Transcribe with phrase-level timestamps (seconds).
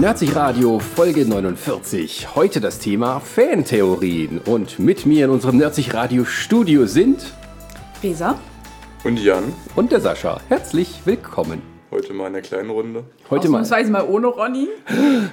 [0.00, 2.34] Nerdsich Radio Folge 49.
[2.34, 4.38] Heute das Thema Fantheorien.
[4.38, 7.32] Und mit mir in unserem Nerdsich Radio Studio sind
[8.02, 8.38] Resa
[9.04, 10.40] Und Jan, und der Sascha.
[10.48, 11.60] Herzlich willkommen.
[11.90, 13.04] heute mal in einer kleinen Runde.
[13.28, 13.60] Heute mal.
[13.60, 14.68] Ausnahmsweise mal ohne Ronny.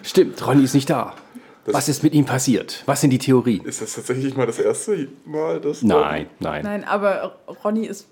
[0.03, 1.13] Stimmt, Ronny ist nicht da.
[1.65, 2.83] Das- Was ist mit ihm passiert?
[2.85, 3.63] Was sind die Theorien?
[3.65, 6.63] Ist das tatsächlich mal das erste Mal, dass Nein, nein.
[6.63, 8.07] Nein, aber Ronny ist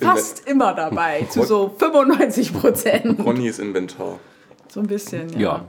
[0.00, 3.24] fast immer dabei, zu so 95 Prozent.
[3.24, 4.18] Ronny ist Inventar.
[4.68, 5.38] So ein bisschen, ja.
[5.40, 5.66] Ja,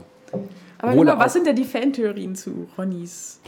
[0.78, 3.40] Aber Wohl Luna, auch- was sind denn die Fantheorien zu Ronnys?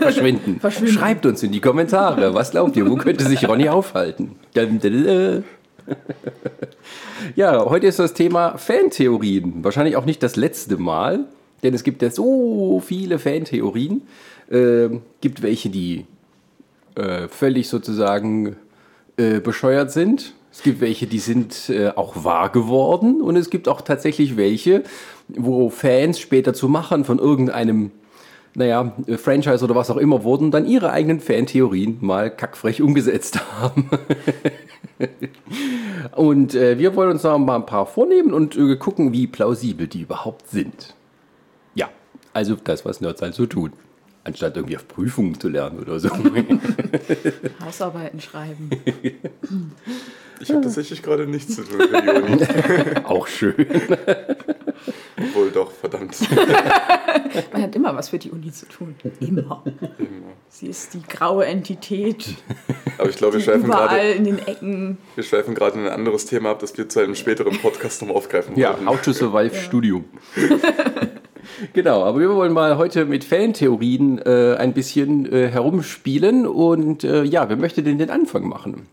[0.00, 0.58] verschwinden.
[0.60, 0.92] Verschwinden.
[0.94, 2.34] Schreibt uns in die Kommentare.
[2.34, 2.88] Was glaubt ihr?
[2.88, 4.36] Wo könnte sich Ronny aufhalten?
[7.36, 9.62] Ja, heute ist das Thema Fantheorien.
[9.64, 11.26] Wahrscheinlich auch nicht das letzte Mal,
[11.62, 14.02] denn es gibt ja so viele Fantheorien.
[14.50, 16.06] Ähm, gibt welche, die
[16.96, 18.56] äh, völlig sozusagen
[19.16, 20.34] äh, bescheuert sind.
[20.52, 23.22] Es gibt welche, die sind äh, auch wahr geworden.
[23.22, 24.84] Und es gibt auch tatsächlich welche,
[25.28, 27.90] wo Fans später zu Machern von irgendeinem
[28.54, 33.40] naja, äh, Franchise oder was auch immer wurden, dann ihre eigenen Fantheorien mal kackfrech umgesetzt
[33.60, 33.88] haben.
[36.14, 39.86] und äh, wir wollen uns noch mal ein paar vornehmen und äh, gucken, wie plausibel
[39.86, 40.94] die überhaupt sind.
[41.74, 41.88] Ja,
[42.32, 43.72] also das, was Nerds halt so tun.
[44.24, 46.10] Anstatt irgendwie auf Prüfungen zu lernen oder so.
[47.64, 48.70] Hausarbeiten schreiben.
[50.42, 53.04] Ich habe tatsächlich gerade nichts zu tun für die Uni.
[53.04, 53.54] auch schön.
[55.16, 56.16] Obwohl doch, verdammt.
[57.52, 58.96] Man hat immer was für die Uni zu tun.
[59.20, 59.62] Immer.
[60.48, 62.34] Sie ist die graue Entität,
[62.98, 64.98] Aber ich glaube, wir schweifen überall gerade in den Ecken.
[65.14, 68.14] wir schweifen gerade in ein anderes Thema ab, das wir zu einem späteren Podcast noch
[68.14, 68.88] aufgreifen Ja, wollten.
[68.88, 70.04] How to Survive Studium.
[71.72, 77.22] genau, aber wir wollen mal heute mit Fantheorien äh, ein bisschen äh, herumspielen und äh,
[77.22, 78.88] ja, wer möchte denn den Anfang machen?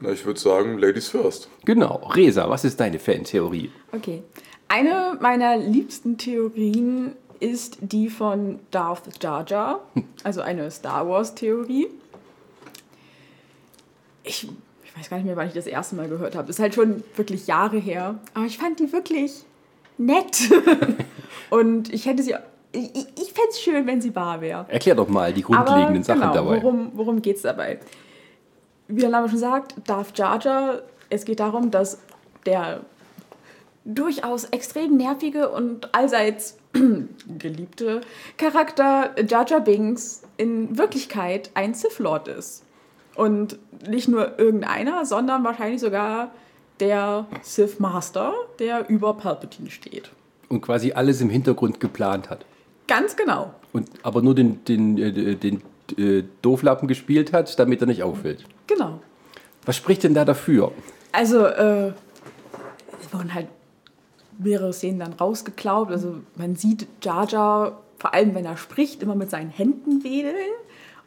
[0.00, 1.48] Na, ich würde sagen, Ladies first.
[1.64, 3.70] Genau, Resa, was ist deine Fantheorie?
[3.92, 4.22] Okay.
[4.68, 9.80] Eine meiner liebsten Theorien ist die von Darth Jar Jar,
[10.24, 11.88] also eine Star Wars Theorie.
[14.24, 14.48] Ich,
[14.84, 16.46] ich weiß gar nicht mehr, wann ich das erste Mal gehört habe.
[16.46, 18.18] Das ist halt schon wirklich Jahre her.
[18.32, 19.44] Aber ich fand die wirklich
[19.98, 20.50] nett.
[21.50, 22.34] Und ich hätte sie.
[22.72, 24.66] Ich, ich fände es schön, wenn sie wahr wäre.
[24.68, 26.62] Erklär doch mal die grundlegenden Sachen genau, dabei.
[26.62, 27.78] Worum, worum geht es dabei?
[28.88, 31.98] Wie der Name schon sagt, Darth Jar Jar, es geht darum, dass
[32.46, 32.80] der
[33.84, 36.56] durchaus extrem nervige und allseits
[37.38, 38.00] geliebte
[38.36, 42.64] Charakter Jar Jar Binks in Wirklichkeit ein Sith Lord ist.
[43.14, 43.58] Und
[43.88, 46.32] nicht nur irgendeiner, sondern wahrscheinlich sogar
[46.80, 50.10] der Sith Master, der über Palpatine steht.
[50.48, 52.44] Und quasi alles im Hintergrund geplant hat.
[52.88, 53.54] Ganz genau.
[53.72, 55.62] Und aber nur den, den, äh, den
[55.96, 58.44] äh, Dooflappen gespielt hat, damit er nicht auffällt.
[58.66, 59.00] Genau.
[59.66, 60.72] Was spricht denn da dafür?
[61.12, 61.92] Also, äh,
[63.00, 63.48] es wurden halt
[64.38, 65.90] mehrere Szenen dann rausgeklaut.
[65.90, 70.34] Also, man sieht Jar Jar, vor allem wenn er spricht, immer mit seinen Händen wedeln.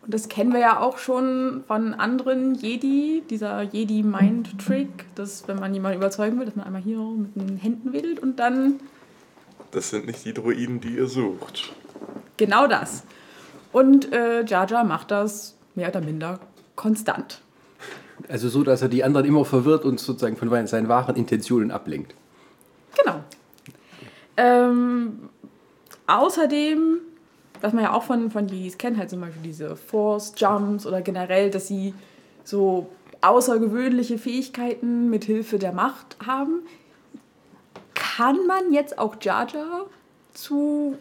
[0.01, 5.73] Und das kennen wir ja auch schon von anderen Jedi, dieser Jedi-Mind-Trick, dass, wenn man
[5.73, 8.79] jemanden überzeugen will, dass man einmal hier mit den Händen wedelt und dann
[9.71, 11.73] Das sind nicht die Droiden, die ihr sucht.
[12.37, 13.03] genau das.
[13.73, 16.39] Und äh, Jar Jar macht das mehr oder minder
[16.77, 17.41] konstant.
[18.27, 22.15] Also so, dass er die anderen immer verwirrt und sozusagen von seinen wahren Intentionen ablenkt.
[22.97, 23.19] Genau.
[24.37, 25.29] Ähm,
[26.07, 26.99] außerdem,
[27.61, 31.01] was man ja auch von, von Jedis kennt, halt zum Beispiel diese Force Jumps oder
[31.01, 31.93] generell, dass sie
[32.43, 32.89] so
[33.21, 36.61] außergewöhnliche Fähigkeiten mit Hilfe der Macht haben.
[37.93, 39.85] Kann man jetzt auch Jar Jar
[40.33, 40.97] zu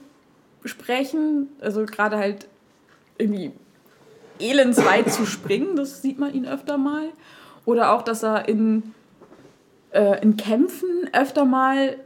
[0.64, 2.48] sprechen, also gerade halt
[3.18, 3.52] irgendwie
[4.38, 7.08] elendsweit zu springen, das sieht man ihn öfter mal.
[7.64, 8.94] Oder auch, dass er in
[9.96, 11.96] äh, in Kämpfen öfter mal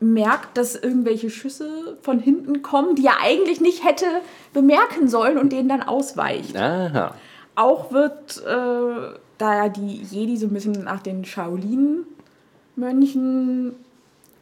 [0.00, 4.06] merkt, dass irgendwelche Schüsse von hinten kommen, die er eigentlich nicht hätte
[4.52, 6.56] bemerken sollen und denen dann ausweicht.
[6.56, 7.14] Aha.
[7.54, 13.76] Auch wird, äh, da ja die Jedi so ein bisschen nach den Shaolin-Mönchen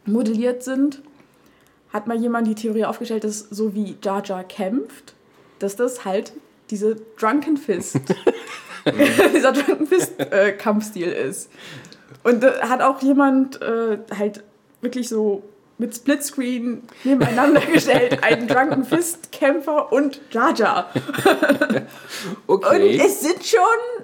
[0.05, 1.01] modelliert sind,
[1.91, 5.13] hat mal jemand die Theorie aufgestellt, dass so wie Jar Jar kämpft,
[5.59, 6.33] dass das halt
[6.69, 7.99] diese Drunken Fist,
[9.33, 11.49] dieser Drunken Fist äh, Kampfstil ist.
[12.23, 14.43] Und äh, hat auch jemand äh, halt
[14.81, 15.43] wirklich so
[15.77, 20.89] mit Splitscreen nebeneinander gestellt, einen Drunken Fist Kämpfer und Jar Jar.
[22.47, 22.97] Okay.
[22.97, 24.02] Und es sind schon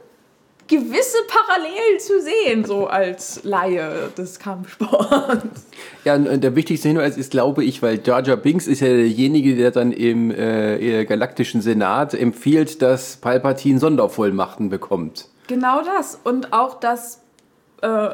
[0.69, 5.65] gewisse Parallelen zu sehen, so als Laie des Kampfsports.
[6.05, 9.55] Ja, und der wichtigste Hinweis ist, glaube ich, weil Jar Jar Binks ist ja derjenige,
[9.55, 15.27] der dann im äh, galaktischen Senat empfiehlt, dass Palpatine Sondervollmachten bekommt.
[15.47, 16.19] Genau das.
[16.23, 17.21] Und auch, dass
[17.81, 18.09] äh,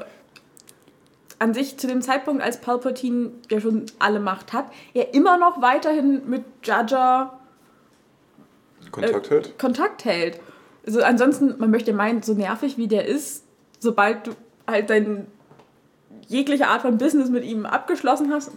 [1.39, 5.61] an sich zu dem Zeitpunkt, als Palpatine ja schon alle Macht hat, er immer noch
[5.61, 7.39] weiterhin mit Jar Jar
[8.91, 9.59] Kontakt hält?
[9.59, 10.39] Kontakt hält.
[10.85, 13.43] Also ansonsten, man möchte meinen, so nervig wie der ist,
[13.79, 14.31] sobald du
[14.67, 15.27] halt dein
[16.27, 18.51] jegliche Art von Business mit ihm abgeschlossen hast,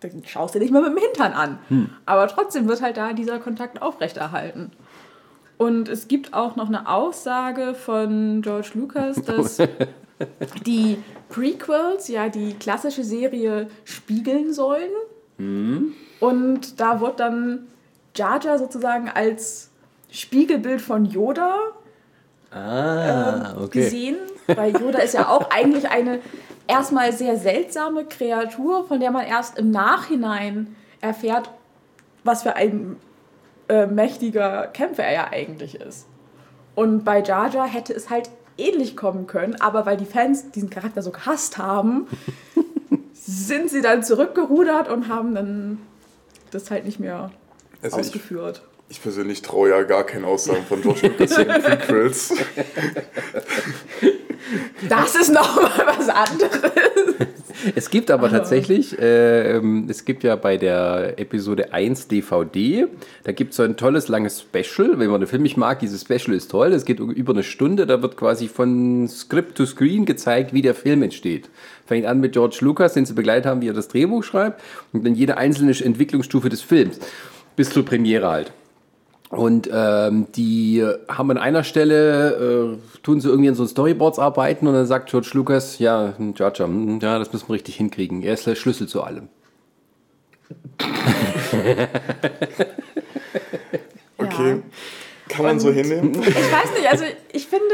[0.00, 1.58] dann schaust du dich mal mit dem Hintern an.
[2.06, 4.70] Aber trotzdem wird halt da dieser Kontakt aufrechterhalten.
[5.58, 9.58] Und es gibt auch noch eine Aussage von George Lucas, dass
[10.66, 10.98] die
[11.28, 14.90] Prequels ja die klassische Serie spiegeln sollen.
[16.20, 17.66] Und da wird dann
[18.14, 19.69] Jar Jar sozusagen als
[20.12, 21.54] Spiegelbild von Yoda
[22.52, 23.84] Ah, okay.
[23.84, 24.16] gesehen,
[24.48, 26.18] weil Yoda ist ja auch eigentlich eine
[26.66, 31.50] erstmal sehr seltsame Kreatur, von der man erst im Nachhinein erfährt,
[32.24, 32.96] was für ein
[33.68, 36.06] äh, mächtiger Kämpfer er ja eigentlich ist.
[36.74, 40.70] Und bei Jar Jar hätte es halt ähnlich kommen können, aber weil die Fans diesen
[40.70, 42.06] Charakter so gehasst haben,
[43.14, 45.78] sind sie dann zurückgerudert und haben dann
[46.50, 47.30] das halt nicht mehr
[47.80, 48.62] Also ich, ausgeführt.
[48.90, 52.34] Ich persönlich traue ja gar keine Aussagen von George Lucas den Prequels.
[54.88, 56.60] Das ist nochmal was anderes.
[57.76, 62.86] Es gibt aber tatsächlich, äh, ähm, es gibt ja bei der Episode 1 DVD,
[63.22, 64.98] da gibt es so ein tolles langes Special.
[64.98, 66.72] Wenn man den Film nicht mag, dieses Special ist toll.
[66.72, 70.74] Es geht über eine Stunde, da wird quasi von Script to Screen gezeigt, wie der
[70.74, 71.48] Film entsteht.
[71.86, 74.60] Fängt an mit George Lucas, den sie begleitet haben, wie er das Drehbuch schreibt,
[74.92, 76.98] und dann jede einzelne Entwicklungsstufe des Films.
[77.54, 78.52] Bis zur Premiere halt.
[79.30, 84.66] Und ähm, die haben an einer Stelle, äh, tun sie irgendwie an so Storyboards arbeiten
[84.66, 87.76] und dann sagt George Lucas, ja, hm, Jar Jar, hm, ja, das müssen wir richtig
[87.76, 88.22] hinkriegen.
[88.24, 89.28] Er ist der Schlüssel zu allem.
[94.18, 94.50] Okay.
[94.50, 94.58] Ja.
[95.28, 96.12] Kann man so Und- hinnehmen?
[96.22, 97.64] Ich weiß nicht, also ich finde,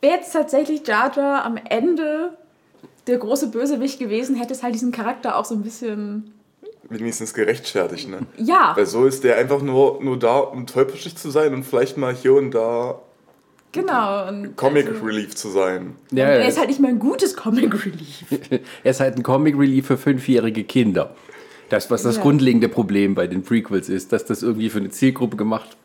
[0.00, 2.36] wäre jetzt tatsächlich Jar Jar am Ende
[3.06, 6.34] der große Bösewicht gewesen, hätte es halt diesen Charakter auch so ein bisschen.
[6.90, 8.20] Wenigstens gerechtfertigt, ne?
[8.38, 11.98] Ja, Weil so ist der einfach nur, nur da, um tollpatschig zu sein und vielleicht
[11.98, 12.98] mal hier und da
[13.72, 14.28] genau.
[14.28, 15.96] Und Comic also, Relief zu sein.
[16.10, 18.24] Ja, er er, ist halt nicht mehr ein gutes Comic Relief.
[18.84, 21.14] er ist halt ein Comic Relief für fünfjährige Kinder.
[21.68, 22.22] Das, was das Ja.
[22.22, 25.76] grundlegende Problem bei den Prequels ist, dass das irgendwie für eine Zielgruppe gemacht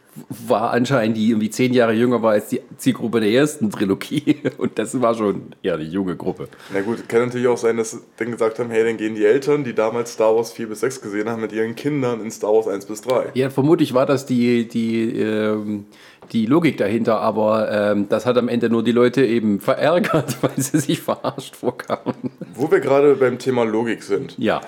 [0.48, 4.38] war, anscheinend, die irgendwie zehn Jahre jünger war als die Zielgruppe der ersten Trilogie.
[4.58, 6.48] Und das war schon eher eine junge Gruppe.
[6.74, 9.26] Na gut, kann natürlich auch sein, dass sie dann gesagt haben, hey, dann gehen die
[9.26, 12.54] Eltern, die damals Star Wars 4 bis 6 gesehen haben, mit ihren Kindern in Star
[12.54, 13.32] Wars 1 bis 3.
[13.34, 15.86] Ja, vermutlich war das die, die, ähm,
[16.32, 20.52] die Logik dahinter, aber ähm, das hat am Ende nur die Leute eben verärgert, weil
[20.58, 22.32] sie sich verarscht vorkamen.
[22.54, 24.36] Wo wir gerade beim Thema Logik sind.
[24.38, 24.62] Ja.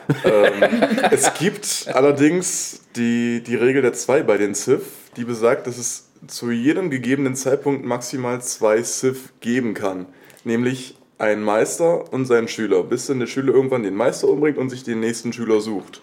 [1.11, 4.81] Es gibt allerdings die, die Regel der zwei bei den Sith,
[5.17, 10.07] die besagt, dass es zu jedem gegebenen Zeitpunkt maximal zwei Sith geben kann.
[10.43, 14.69] Nämlich einen Meister und seinen Schüler, bis dann der Schüler irgendwann den Meister umbringt und
[14.69, 16.01] sich den nächsten Schüler sucht.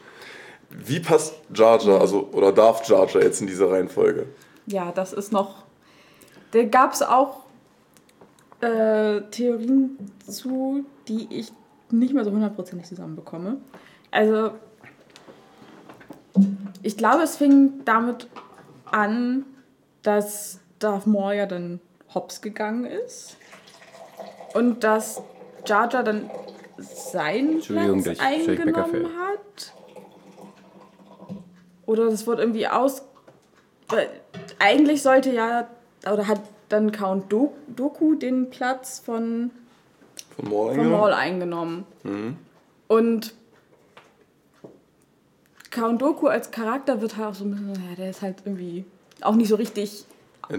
[0.70, 4.26] Wie passt Jar Jar, also, oder darf Jar Jar jetzt in diese Reihenfolge?
[4.66, 5.64] Ja, das ist noch.
[6.52, 7.42] Da gab es auch
[8.60, 11.52] äh, Theorien zu, die ich
[11.90, 13.58] nicht mehr so hundertprozentig zusammenbekomme.
[14.10, 14.52] Also,
[16.82, 18.28] ich glaube, es fing damit
[18.92, 19.44] an,
[20.02, 21.80] dass Darth Maul ja dann
[22.14, 23.36] hops gegangen ist
[24.54, 25.22] und dass
[25.66, 26.30] Jar Jar dann
[26.78, 29.72] seinen Entschuldigung, Platz eingenommen hat.
[31.86, 33.02] Oder das wurde irgendwie aus
[34.58, 35.68] eigentlich sollte ja,
[36.10, 39.50] oder hat dann Count Do Doku den Platz von,
[40.36, 40.90] Von Maul von eingenommen?
[40.90, 41.86] Maul eingenommen.
[42.88, 43.34] Und
[45.72, 48.84] Count Doku als Charakter wird halt auch so ein bisschen, ja, der ist halt irgendwie
[49.22, 50.04] auch nicht so richtig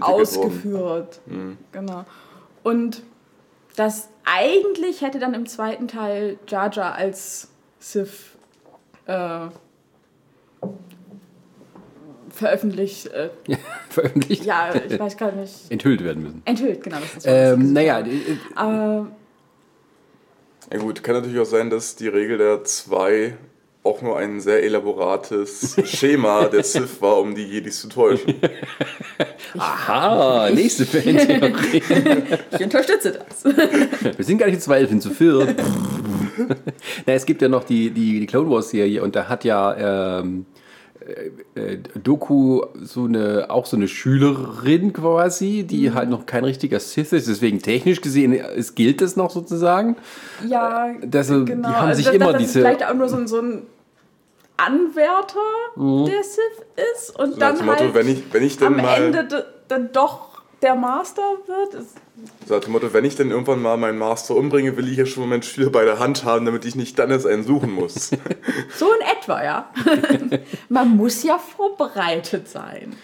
[0.00, 1.20] ausgeführt.
[1.72, 2.04] Genau.
[2.62, 3.02] Und
[3.76, 8.36] das eigentlich hätte dann im zweiten Teil Jar Jar als Sith
[9.06, 9.48] äh,
[12.30, 13.30] veröffentlicht, äh,
[13.90, 14.44] Veröffentlicht.
[14.44, 15.70] ja, ich weiß gar nicht.
[15.70, 16.42] Enthüllt werden müssen.
[16.44, 16.98] Enthüllt, genau.
[16.98, 19.08] Das ist Ähm, naja, äh, Aber
[20.72, 23.36] Ja gut, kann natürlich auch sein, dass die Regel der zwei
[23.84, 28.34] auch nur ein sehr elaborates Schema der Sith war, um die Jedis zu täuschen.
[29.58, 31.82] aha, nächste Fantheorie.
[32.50, 33.44] ich unterstütze das.
[34.16, 35.54] Wir sind gar nicht zu zweit, wir sind zu viert.
[37.06, 40.18] Na, es gibt ja noch die, die, die Clone Wars Serie und da hat ja
[40.20, 40.46] ähm,
[41.54, 46.80] äh, äh, Doku so eine, auch so eine Schülerin quasi, die halt noch kein richtiger
[46.80, 47.28] Sith ist.
[47.28, 49.96] Deswegen technisch gesehen es gilt es noch sozusagen.
[50.48, 51.68] Ja, Das, äh, genau.
[51.68, 52.60] Die haben Also sich dass- immer dass es diese.
[52.60, 53.62] vielleicht auch nur so, ein- so ein
[54.56, 55.40] Anwärter
[55.76, 58.78] der Sith ist und So dann Motto, halt wenn ich, wenn ich am.
[58.78, 61.84] Ende dann doch der Master wird.
[62.46, 65.06] So nach dem Motto, wenn ich denn irgendwann mal meinen Master umbringe, will ich ja
[65.06, 67.72] schon mal meinen Schüler bei der Hand haben, damit ich nicht dann erst einen suchen
[67.72, 68.10] muss.
[68.76, 69.70] so in etwa, ja.
[70.68, 72.94] Man muss ja vorbereitet sein.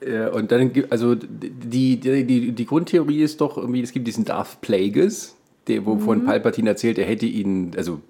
[0.00, 4.06] Äh, Und dann gibt, also die, die, die, die Grundtheorie ist doch irgendwie, es gibt
[4.06, 5.36] diesen Darth Plagueis,
[5.68, 8.00] der, wovon Palpatine erzählt, er hätte ihn, also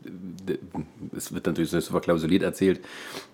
[1.17, 2.81] es wird natürlich so verklausuliert erzählt,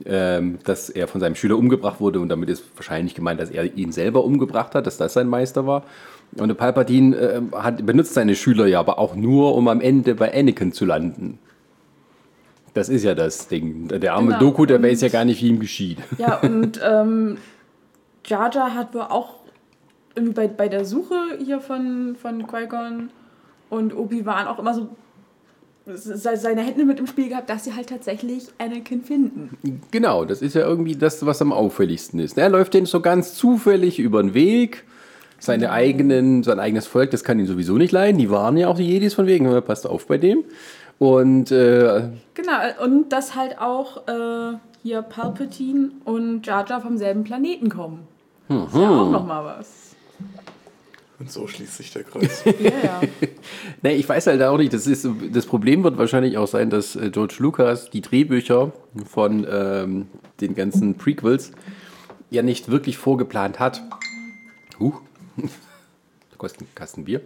[0.04, 3.76] ähm, dass er von seinem Schüler umgebracht wurde und damit ist wahrscheinlich gemeint, dass er
[3.76, 5.84] ihn selber umgebracht hat, dass das sein Meister war.
[6.36, 10.32] Und Palpatine äh, hat, benutzt seine Schüler ja aber auch nur, um am Ende bei
[10.34, 11.38] Anakin zu landen.
[12.72, 13.86] Das ist ja das Ding.
[13.88, 14.40] Der arme Genau.
[14.40, 15.98] Doku, der weiß ja Und- gar nicht, wie ihm geschieht.
[16.18, 17.36] Ja, und ähm,
[18.26, 19.34] Jar Jar hat wohl auch
[20.16, 23.10] irgendwie bei, bei der Suche hier von, von Qui-Gon
[23.70, 24.88] und Obi-Wan auch immer so
[25.86, 29.80] seine Hände mit im Spiel gehabt, dass sie halt tatsächlich Anakin finden.
[29.90, 32.38] Genau, das ist ja irgendwie das, was am auffälligsten ist.
[32.38, 34.84] Er läuft den so ganz zufällig über den Weg.
[35.38, 38.16] Seine eigenen, sein eigenes Volk, das kann ihn sowieso nicht leiden.
[38.16, 40.44] Die waren ja auch die Jedis von wegen, passt auf bei dem.
[40.98, 47.24] Und äh, Genau, und dass halt auch äh, hier Palpatine und Jar Jar vom selben
[47.24, 48.06] Planeten kommen.
[48.48, 49.83] Das ist ja auch nochmal was.
[51.24, 52.44] Und so schließt sich der Kreis.
[52.60, 53.00] Ja, ja.
[53.82, 56.96] ne, ich weiß halt auch nicht, das, ist, das Problem wird wahrscheinlich auch sein, dass
[56.96, 58.72] äh, George Lucas die Drehbücher
[59.10, 60.08] von ähm,
[60.42, 61.52] den ganzen Prequels
[62.28, 63.82] ja nicht wirklich vorgeplant hat.
[64.78, 65.00] Huch.
[66.30, 67.20] Da kostet ein Kasten Bier.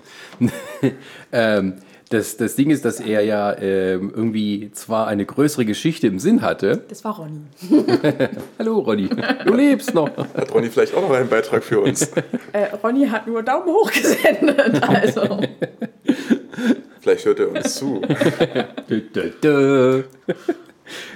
[1.32, 1.74] ähm,
[2.10, 6.42] das, das Ding ist, dass er ja ähm, irgendwie zwar eine größere Geschichte im Sinn
[6.42, 6.84] hatte.
[6.88, 7.40] Das war Ronny.
[8.58, 9.08] Hallo Ronny,
[9.44, 10.16] du lebst noch.
[10.16, 12.10] Hat Ronny vielleicht auch noch einen Beitrag für uns?
[12.52, 14.82] Äh, Ronny hat nur Daumen hoch gesendet.
[14.82, 15.40] Also.
[17.00, 18.00] Vielleicht hört er uns zu.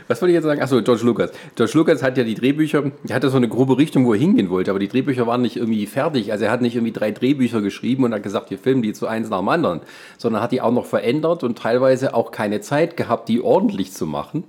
[0.09, 0.61] Was wollte ich jetzt sagen?
[0.61, 1.33] Achso, George Lucas.
[1.55, 4.51] George Lucas hat ja die Drehbücher, er hatte so eine grobe Richtung, wo er hingehen
[4.51, 6.33] wollte, aber die Drehbücher waren nicht irgendwie fertig.
[6.33, 9.07] Also er hat nicht irgendwie drei Drehbücher geschrieben und hat gesagt, wir filmen die zu
[9.07, 9.81] eins nach dem anderen,
[10.19, 14.07] sondern hat die auch noch verändert und teilweise auch keine Zeit gehabt, die ordentlich zu
[14.07, 14.45] machen.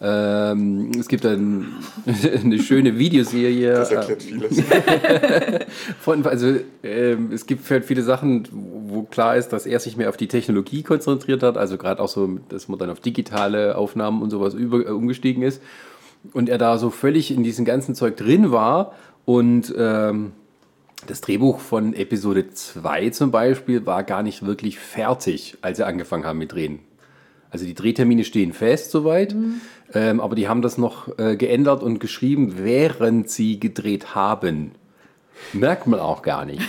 [0.00, 1.74] Ähm, es gibt dann
[2.44, 3.72] eine schöne Videoserie.
[3.72, 4.62] Das erklärt vieles.
[6.00, 10.08] Von, also ähm, es gibt halt viele Sachen, wo klar ist, dass er sich mehr
[10.08, 14.22] auf die Technologie konzentriert hat, also gerade auch so, dass man dann auf digitale Aufnahmen
[14.22, 15.60] und sowas über, äh, umgestiegen ist
[16.32, 18.92] und er da so völlig in diesem ganzen Zeug drin war
[19.24, 20.32] und ähm,
[21.06, 26.24] das Drehbuch von Episode 2 zum Beispiel war gar nicht wirklich fertig, als sie angefangen
[26.24, 26.80] haben mit Drehen.
[27.50, 29.34] Also die Drehtermine stehen fest soweit,
[29.94, 34.72] ähm, aber die haben das noch äh, geändert und geschrieben, während sie gedreht haben.
[35.52, 36.62] Merkt man auch gar nicht.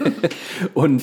[0.74, 1.02] und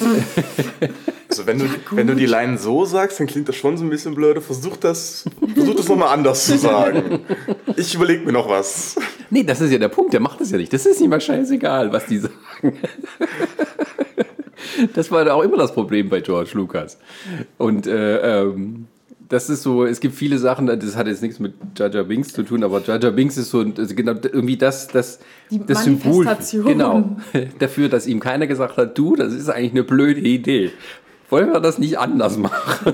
[1.35, 3.89] Also wenn du, wenn du die Line so sagst, dann klingt das schon so ein
[3.89, 4.39] bisschen blöde.
[4.39, 7.19] Versuch das, versuch das nochmal anders zu sagen.
[7.75, 8.95] Ich überlege mir noch was.
[9.29, 10.71] nee, das ist ja der Punkt, der macht das ja nicht.
[10.71, 12.79] Das ist ihm mal scheißegal, was die sagen.
[14.93, 16.97] das war auch immer das Problem bei George Lucas.
[17.57, 18.87] Und äh, ähm,
[19.29, 22.43] das ist so, es gibt viele Sachen, das hat jetzt nichts mit Jar Binks zu
[22.43, 26.27] tun, aber Jar Binks ist so also genau irgendwie das, das, Die das Symbol
[26.63, 27.17] genau,
[27.59, 30.71] dafür, dass ihm keiner gesagt hat, du, das ist eigentlich eine blöde Idee.
[31.29, 32.93] Wollen wir das nicht anders machen?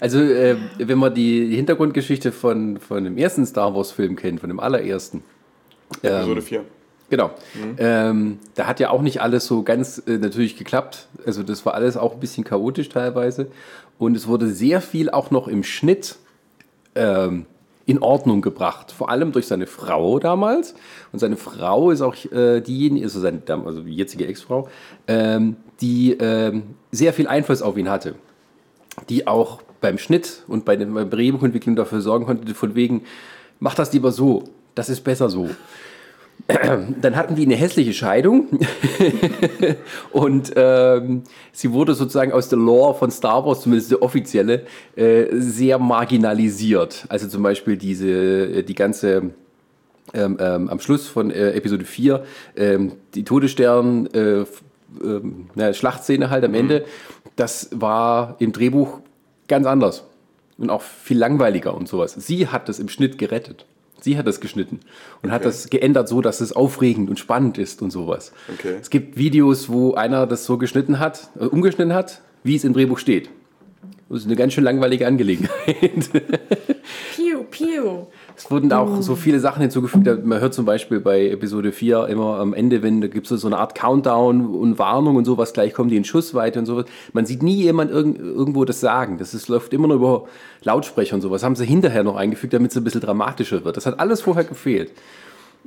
[0.00, 4.60] Also, äh, wenn man die Hintergrundgeschichte von, von dem ersten Star Wars-Film kennt, von dem
[4.60, 5.22] allerersten,
[6.02, 6.64] Episode 4.
[7.08, 7.30] genau,
[7.78, 11.08] ähm, da hat ja auch nicht alles so ganz äh, natürlich geklappt.
[11.24, 13.46] Also, das war alles auch ein bisschen chaotisch teilweise.
[13.98, 16.16] Und es wurde sehr viel auch noch im Schnitt
[16.94, 17.46] ähm,
[17.86, 18.92] in Ordnung gebracht.
[18.92, 20.74] Vor allem durch seine Frau damals.
[21.12, 24.68] Und seine Frau ist auch äh, diejenige, also seine also die jetzige Ex-Frau,
[25.06, 28.14] ähm, die ähm, sehr viel Einfluss auf ihn hatte.
[29.08, 33.02] Die auch beim Schnitt und bei der Drehbuchentwicklung dafür sorgen konnte, von wegen,
[33.60, 35.50] mach das lieber so, das ist besser so.
[37.00, 38.48] Dann hatten die eine hässliche Scheidung
[40.12, 41.22] und ähm,
[41.52, 47.06] sie wurde sozusagen aus der Lore von Star Wars, zumindest der offizielle, äh, sehr marginalisiert.
[47.08, 49.30] Also zum Beispiel diese, äh, die ganze
[50.12, 52.24] ähm, ähm, am Schluss von äh, Episode 4
[52.56, 54.44] ähm, die Todesstern äh,
[55.02, 56.84] ähm, na, Schlachtszene halt am Ende,
[57.36, 59.00] das war im Drehbuch
[59.48, 60.04] ganz anders
[60.58, 62.14] und auch viel langweiliger und sowas.
[62.14, 63.66] Sie hat das im Schnitt gerettet.
[64.04, 64.80] Sie hat das geschnitten
[65.22, 65.48] und hat Okay.
[65.48, 68.32] das geändert so, dass es aufregend und spannend ist und sowas.
[68.52, 68.76] Okay.
[68.78, 72.74] Es gibt Videos, wo einer das so geschnitten hat, äh, umgeschnitten hat, wie es im
[72.74, 73.30] Drehbuch steht.
[74.10, 76.10] Das ist eine ganz schön langweilige Angelegenheit.
[77.44, 78.06] Piu.
[78.36, 80.24] Es wurden auch so viele Sachen hinzugefügt.
[80.24, 83.46] Man hört zum Beispiel bei Episode 4 immer am Ende, wenn da gibt es so
[83.46, 86.86] eine Art Countdown und Warnung und sowas, gleich kommen die in Schussweite und sowas.
[87.12, 89.18] Man sieht nie jemand irgend, irgendwo das sagen.
[89.18, 90.24] Das ist, läuft immer nur über
[90.62, 91.42] Lautsprecher und sowas.
[91.42, 93.76] Haben sie hinterher noch eingefügt, damit es ein bisschen dramatischer wird.
[93.76, 94.92] Das hat alles vorher gefehlt.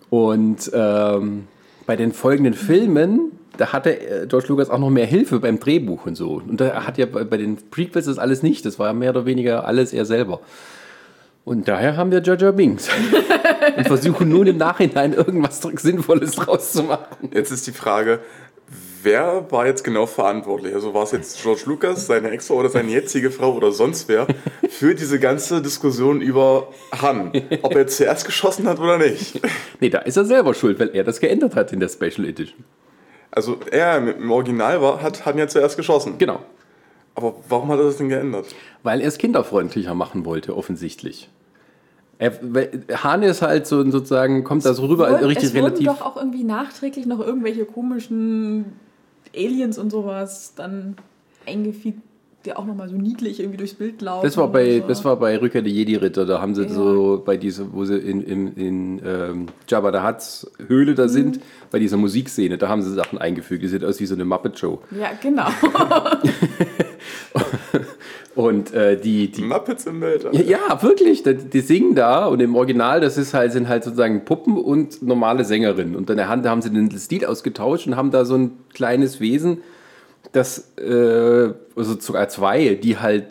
[0.09, 1.47] Und ähm,
[1.85, 6.05] bei den folgenden Filmen, da hatte äh, George Lucas auch noch mehr Hilfe beim Drehbuch
[6.05, 6.41] und so.
[6.47, 8.65] Und da hat ja bei, bei den Prequels das alles nicht.
[8.65, 10.41] Das war mehr oder weniger alles er selber.
[11.47, 12.89] Und daher haben wir Jar Binks.
[13.77, 17.29] und versuchen nun im Nachhinein irgendwas Sinnvolles draus zu machen.
[17.31, 18.19] Jetzt ist die Frage,
[19.01, 20.73] wer war jetzt genau verantwortlich?
[20.73, 24.27] Also war es jetzt George Lucas, seine Ex-Frau oder seine jetzige Frau oder sonst wer
[24.67, 26.67] für diese ganze Diskussion über
[27.01, 27.31] Han?
[27.61, 29.39] Ob er zuerst geschossen hat oder nicht?
[29.79, 32.65] Nee, da ist er selber schuld, weil er das geändert hat in der Special Edition.
[33.31, 36.17] Also er im Original war, hat Han ja zuerst geschossen.
[36.17, 36.41] Genau.
[37.15, 38.53] Aber warum hat er das denn geändert?
[38.83, 41.29] Weil er es kinderfreundlicher machen wollte, offensichtlich.
[42.19, 45.85] Er, weil Han ist halt so sozusagen, kommt da so rüber, Wurden- richtig es relativ.
[45.87, 48.65] doch auch irgendwie nachträglich noch irgendwelche komischen
[49.35, 50.95] Aliens und sowas dann
[51.45, 51.99] eingefügt,
[52.45, 54.25] die auch nochmal so niedlich irgendwie durchs Bild laufen.
[54.25, 54.87] Das war bei, so.
[54.87, 56.69] das war bei Rückkehr der Jedi-Ritter, da haben sie Ja.
[56.69, 60.95] so bei dieser, wo sie in, in, in ähm, Jabba the Hutt's Höhle Mhm.
[60.95, 61.39] da sind,
[61.71, 63.61] bei dieser Musikszene, da haben sie Sachen eingefügt.
[63.63, 64.79] Die sieht aus wie so eine Muppet-Show.
[64.99, 65.47] Ja, genau.
[68.37, 70.35] Und äh, die, die Muppets im Weltall.
[70.35, 71.23] Ja, ja, wirklich.
[71.23, 75.01] Die, die singen da und im Original, das ist halt, sind halt sozusagen Puppen und
[75.01, 75.95] normale Sängerinnen.
[75.95, 79.19] Und an der Hand haben sie den Stil ausgetauscht und haben da so ein kleines
[79.19, 79.61] Wesen,
[80.33, 83.25] das, äh, also sogar zwei, die halt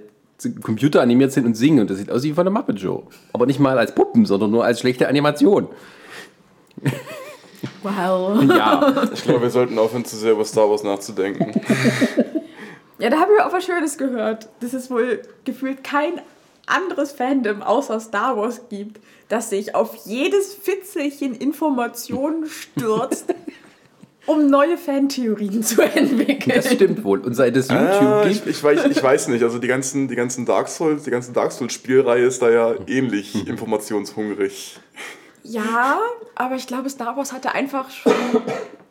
[0.63, 1.83] computeranimiert sind und singen.
[1.83, 3.05] Und das sieht aus wie von der Muppet Show.
[3.33, 5.69] Aber nicht mal als Puppen, sondern nur als schlechte Animation.
[7.85, 8.43] wow.
[8.43, 11.53] Ja, Ich glaube, wir sollten aufhören, zu sehr über Star Wars nachzudenken.
[12.99, 16.21] Ja, da haben wir auch was Schönes gehört, dass es wohl gefühlt kein
[16.67, 23.27] anderes Fandom außer Star Wars gibt, das sich auf jedes Fitzelchen Informationen stürzt,
[24.27, 26.57] um neue Fantheorien zu entwickeln.
[26.57, 27.21] das stimmt wohl.
[27.21, 30.09] Und seit es YouTube Ah, ich, gibt, ich, weiß, ich weiß nicht, also die ganzen,
[30.09, 34.79] die ganzen Dark Souls, die ganze Dark Souls Spielreihe ist da ja ähnlich informationshungrig.
[35.45, 36.01] Ja,
[36.35, 38.13] aber ich glaube, Star Wars hatte einfach schon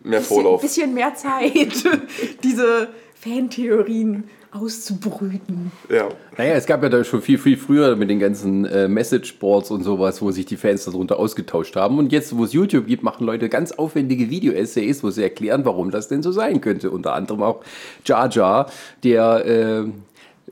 [0.03, 0.61] Mehr ein Vorlauf.
[0.61, 1.51] bisschen mehr Zeit,
[2.43, 2.87] diese
[3.25, 5.71] Fantheorien auszubrüten.
[5.89, 6.09] Ja.
[6.37, 9.83] Naja, es gab ja da schon viel, viel früher mit den ganzen äh, Message-Boards und
[9.83, 11.97] sowas, wo sich die Fans darunter ausgetauscht haben.
[11.97, 15.91] Und jetzt, wo es YouTube gibt, machen Leute ganz aufwendige Video-Essays, wo sie erklären, warum
[15.91, 16.91] das denn so sein könnte.
[16.91, 17.61] Unter anderem auch
[18.05, 18.71] Jar Jar,
[19.03, 19.85] der, äh,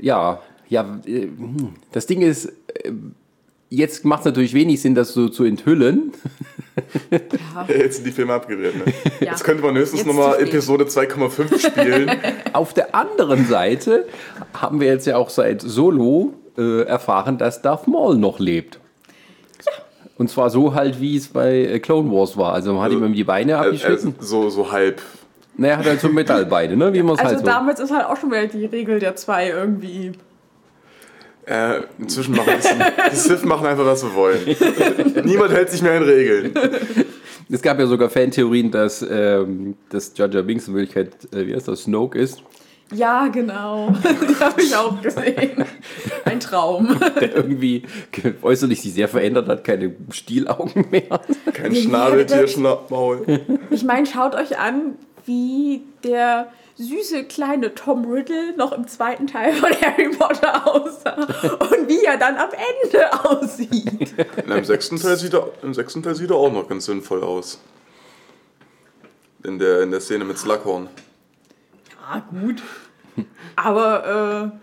[0.01, 2.91] ja, ja, äh, hm, das Ding ist, äh,
[3.75, 6.13] jetzt macht es natürlich wenig Sinn, das so zu enthüllen.
[7.11, 7.65] Ja.
[7.67, 8.75] Jetzt sind die Filme abgedreht.
[8.75, 8.93] Ne?
[9.19, 9.31] Ja.
[9.31, 10.39] Jetzt könnte man höchstens nochmal.
[10.41, 12.11] Episode 2,5 spielen.
[12.53, 14.05] Auf der anderen Seite
[14.53, 18.79] haben wir jetzt ja auch seit Solo äh, erfahren, dass Darth Maul noch lebt.
[20.17, 22.53] Und zwar so halt, wie es bei äh, Clone Wars war.
[22.53, 24.15] Also man hat ihm die Beine Äh, abgeschnitten.
[24.19, 25.01] äh, so, so halb.
[25.57, 26.93] naja, hat halt so Metallbeine, ne?
[26.93, 27.45] wie man es Also halt so.
[27.45, 30.11] damals ist halt auch schon wieder die Regel der zwei irgendwie.
[31.45, 34.39] Äh, inzwischen machen die, die Sith machen einfach, was sie wollen.
[35.25, 36.53] Niemand hält sich mehr an Regeln.
[37.49, 41.53] Es gab ja sogar Fantheorien, dass, ähm, dass Jar Jar Binks in Wirklichkeit, äh, wie
[41.53, 42.41] heißt das, Snoke ist.
[42.93, 43.93] Ja, genau.
[44.29, 45.65] Die habe ich auch gesehen.
[46.25, 46.97] Ein Traum.
[47.19, 47.83] Der irgendwie
[48.41, 51.21] äußerlich sich sehr verändert hat, keine Stielaugen mehr.
[51.53, 53.41] Kein Schnabeltier, Schnappmaul.
[53.69, 59.53] Ich meine, schaut euch an, wie der süße kleine Tom Riddle noch im zweiten Teil
[59.53, 64.15] von Harry Potter aussah und wie er dann am Ende aussieht.
[64.45, 67.23] Na, Im sechsten, Teil sieht er, Im sechsten Teil sieht er auch noch ganz sinnvoll
[67.23, 67.59] aus.
[69.43, 70.89] In der, in der Szene mit Slughorn.
[71.89, 72.61] Ja, gut.
[73.55, 74.53] Aber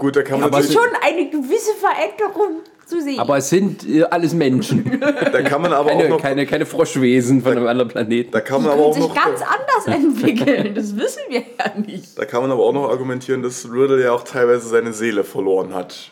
[0.00, 3.18] Gut, da kann man äh, natürlich, schon eine gewisse Veränderung zu sehen.
[3.18, 5.00] Aber es sind äh, alles Menschen.
[5.00, 8.30] da kann man aber auch Keine, noch, keine, keine Froschwesen von einem anderen Planeten.
[8.32, 10.74] da kann die man aber können auch sich noch, ganz anders entwickeln.
[10.74, 12.18] Das wissen wir ja nicht.
[12.18, 15.72] da kann man aber auch noch argumentieren, dass Riddle ja auch teilweise seine Seele verloren
[15.74, 16.10] hat.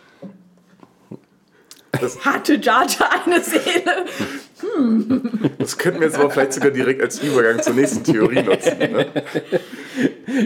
[2.25, 4.05] Hatte Jar Jar eine Seele?
[5.59, 8.79] Das könnten wir jetzt aber vielleicht sogar direkt als Übergang zur nächsten Theorie nutzen.
[8.79, 9.07] Ne?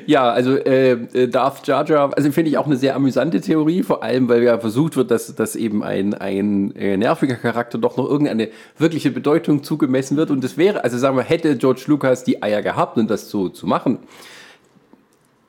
[0.07, 3.83] Ja, also äh, äh, Darth Jar Jar, also finde ich auch eine sehr amüsante Theorie,
[3.83, 7.97] vor allem, weil ja versucht wird, dass, dass eben ein, ein äh, nerviger Charakter doch
[7.97, 10.31] noch irgendeine wirkliche Bedeutung zugemessen wird.
[10.31, 13.49] Und das wäre, also sagen wir, hätte George Lucas die Eier gehabt, um das so
[13.49, 13.99] zu machen.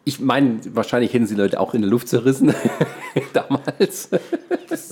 [0.05, 2.53] Ich meine, wahrscheinlich hätten sie Leute auch in der Luft zerrissen
[3.33, 4.09] damals.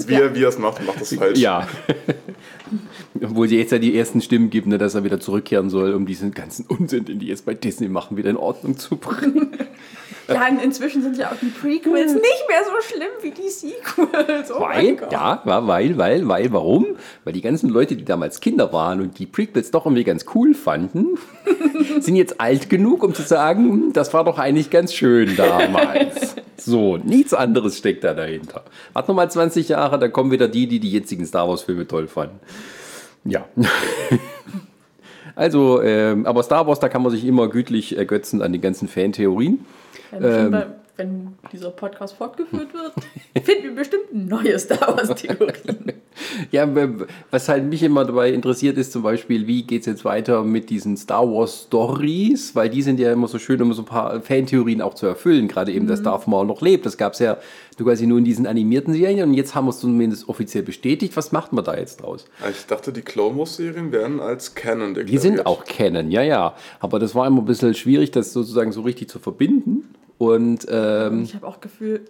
[0.08, 1.39] Wie er, wie er es macht, macht das falsch.
[1.39, 1.67] Ja.
[3.15, 6.06] Obwohl es jetzt ja die ersten Stimmen gibt, ne, dass er wieder zurückkehren soll, um
[6.06, 9.52] diesen ganzen Unsinn, den die jetzt bei Disney machen, wieder in Ordnung zu bringen.
[10.28, 14.52] Ja, inzwischen sind ja auch die Prequels nicht mehr so schlimm wie die Sequels.
[14.52, 16.86] Oh Weil, ja, war, weil, weil, weil, warum?
[17.24, 20.54] Weil die ganzen Leute, die damals Kinder waren und die Prequels doch irgendwie ganz cool
[20.54, 21.17] fanden,
[22.00, 26.36] sind jetzt alt genug, um zu sagen, "Hm, das war doch eigentlich ganz schön damals.
[26.63, 28.63] So, nichts anderes steckt da dahinter.
[28.93, 32.08] Warte noch mal 20 Jahre, dann kommen wieder die, die die jetzigen Star Wars-Filme toll
[32.08, 32.39] fanden.
[33.23, 33.45] Ja.
[35.34, 38.88] Also, ähm, aber Star Wars, da kann man sich immer gütlich ergötzen an den ganzen
[38.88, 39.65] Fantheorien.
[40.12, 40.51] Ähm.
[40.51, 42.93] bei, wenn dieser Podcast fortgeführt wird,
[43.45, 45.93] finden wir bestimmt neue Star Wars-Theorien.
[46.51, 46.67] Ja,
[47.32, 50.69] was halt mich immer dabei interessiert, ist zum Beispiel, wie geht es jetzt weiter mit
[50.69, 54.21] diesen Star Wars Stories, weil die sind ja immer so schön, um so ein paar
[54.21, 55.47] Fantheorien auch zu erfüllen.
[55.47, 56.86] Gerade eben, dass Darth Maul noch lebt.
[56.86, 57.38] Das gab es ja
[57.82, 61.15] du quasi nur in diesen animierten Serien und jetzt haben wir es zumindest offiziell bestätigt.
[61.17, 62.25] Was macht man da jetzt draus?
[62.49, 65.10] Ich dachte, die Clone Wars Serien werden als Canon deklariert.
[65.10, 66.56] Die sind auch Canon, ja, ja.
[66.80, 69.93] Aber das war immer ein bisschen schwierig, das sozusagen so richtig zu verbinden.
[70.21, 72.01] Und ähm, Ich habe auch Gefühl,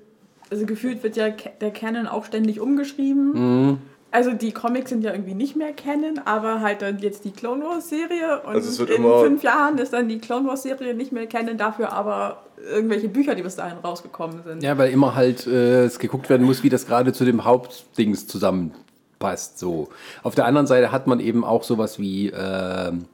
[0.50, 3.32] also gefühlt wird ja der Canon auch ständig umgeschrieben.
[3.70, 3.78] Mhm.
[4.14, 7.64] Also die Comics sind ja irgendwie nicht mehr Canon, aber halt dann jetzt die Clone
[7.64, 10.64] Wars Serie und Also es wird in immer- fünf Jahren ist dann die Clone Wars
[10.64, 14.62] Serie nicht mehr Canon, dafür aber irgendwelche Bücher, die bis dahin rausgekommen sind.
[14.62, 18.28] Ja, weil immer halt äh, es geguckt werden muss, wie das gerade zu dem Hauptdings
[18.28, 19.58] zusammenpasst.
[19.58, 19.88] So.
[20.24, 23.06] Auf der anderen Seite hat man eben auch sowas wie ähm,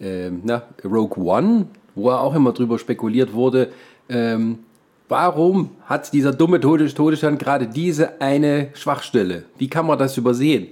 [0.00, 3.68] ähm, na, Rogue One, wo auch immer drüber spekuliert wurde,
[4.08, 4.60] ähm,
[5.08, 9.44] warum hat dieser dumme Todes Todesstand gerade diese eine Schwachstelle?
[9.58, 10.68] Wie kann man das übersehen?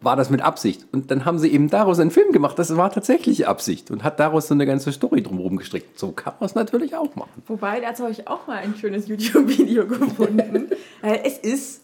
[0.00, 0.84] War das mit Absicht?
[0.92, 2.58] Und dann haben sie eben daraus einen Film gemacht.
[2.58, 5.98] Das war tatsächlich Absicht und hat daraus so eine ganze Story drumherum gestrickt.
[5.98, 7.42] So kann man es natürlich auch machen.
[7.46, 10.68] Wobei, dazu habe ich auch mal ein schönes YouTube-Video gefunden.
[11.00, 11.80] Es ist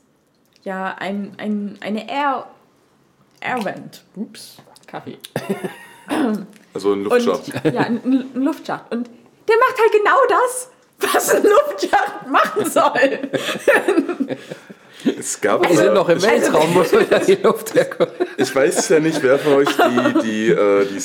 [0.64, 2.44] ja ein, ein, eine Air,
[3.40, 4.04] Airvent.
[4.16, 5.16] Ups, Kaffee.
[6.74, 7.64] Also ein Und, Luftschacht.
[7.72, 8.92] ja, ein, ein Luftschacht.
[8.92, 9.08] Und
[9.50, 10.68] der macht halt genau das,
[11.12, 13.18] was ein Luftschacht machen soll.
[15.18, 18.12] Es gab Wir sind noch im Weltraum, muss man ja die Luft herkommen.
[18.36, 21.00] Ich weiß ja nicht, wer von euch die, die, äh, die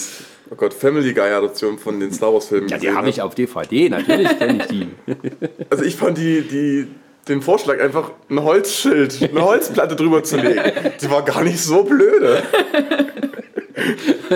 [0.52, 3.36] oh Gott, Family Guy Adoption von den Star Wars Filmen Ja, die habe ich auf
[3.36, 4.88] DVD, natürlich kenne ich die.
[5.70, 6.88] Also ich fand die, die,
[7.28, 10.62] den Vorschlag einfach ein Holzschild, eine Holzplatte drüber zu legen.
[11.02, 12.44] Die war gar nicht so blöde.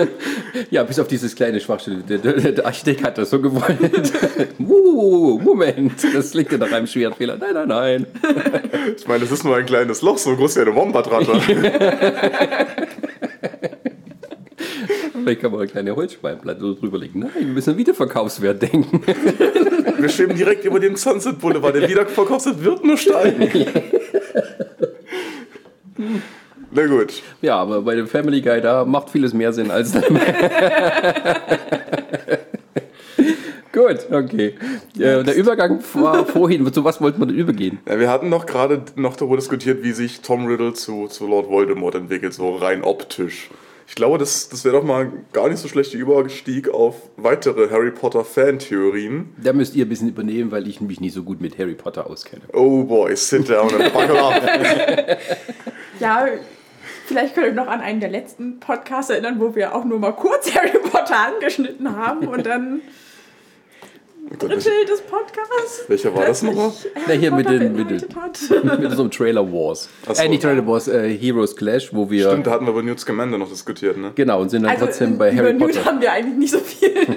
[0.70, 1.98] Ja, bis auf dieses kleine Schwachstelle.
[1.98, 4.12] Der, der, der Architekt hat das so gewollt.
[4.58, 7.36] uh, Moment, das liegt ja nach einem schweren Fehler.
[7.36, 8.06] Nein, nein, nein.
[8.96, 11.40] Ich meine, das ist nur ein kleines Loch, so groß wie eine Wombat-Ratte.
[15.12, 17.20] Vielleicht kann man eine kleine Holzspaltplatte so drüber legen.
[17.20, 19.02] Nein, wir müssen an Wiederverkaufswert denken.
[19.98, 21.74] Wir schweben direkt über dem Sunset Boulevard.
[21.74, 23.48] Der Wiederverkaufswert wird nur steigen.
[26.72, 27.22] Na gut.
[27.42, 29.92] Ja, aber bei dem Family Guy, da macht vieles mehr Sinn als.
[33.72, 34.54] Gut, okay.
[34.98, 36.72] Äh, der Übergang war vorhin.
[36.72, 37.78] Zu was wollte man denn übergehen?
[37.88, 41.48] Ja, wir hatten noch gerade noch darüber diskutiert, wie sich Tom Riddle zu, zu Lord
[41.48, 43.48] Voldemort entwickelt, so rein optisch.
[43.86, 47.90] Ich glaube, das, das wäre doch mal gar nicht so schlechter Überstieg auf weitere Harry
[47.90, 49.30] Potter Fan-Theorien.
[49.42, 52.08] Da müsst ihr ein bisschen übernehmen, weil ich mich nicht so gut mit Harry Potter
[52.08, 52.42] auskenne.
[52.52, 54.42] Oh boy, sit down and buckle up.
[56.00, 56.26] Ja,
[57.06, 59.98] vielleicht könnt ihr euch noch an einen der letzten Podcasts erinnern, wo wir auch nur
[59.98, 62.80] mal kurz Harry Potter angeschnitten haben und dann
[64.32, 65.84] Oh Drittel des Podcasts.
[65.88, 66.70] welcher war das nochmal?
[67.08, 68.38] Na, hier mit den- mit hat.
[68.80, 69.88] Mit so einem Trailer Wars.
[70.08, 70.22] Ach so.
[70.22, 72.28] Äh, nicht Trailer Wars, äh, Heroes Clash, wo wir.
[72.28, 74.12] Stimmt, da hatten wir über Newt Scamander noch diskutiert, ne?
[74.14, 75.84] Genau, und sind dann Also trotzdem bei über Harry Newt Potter.
[75.84, 76.94] haben wir eigentlich nicht so viel.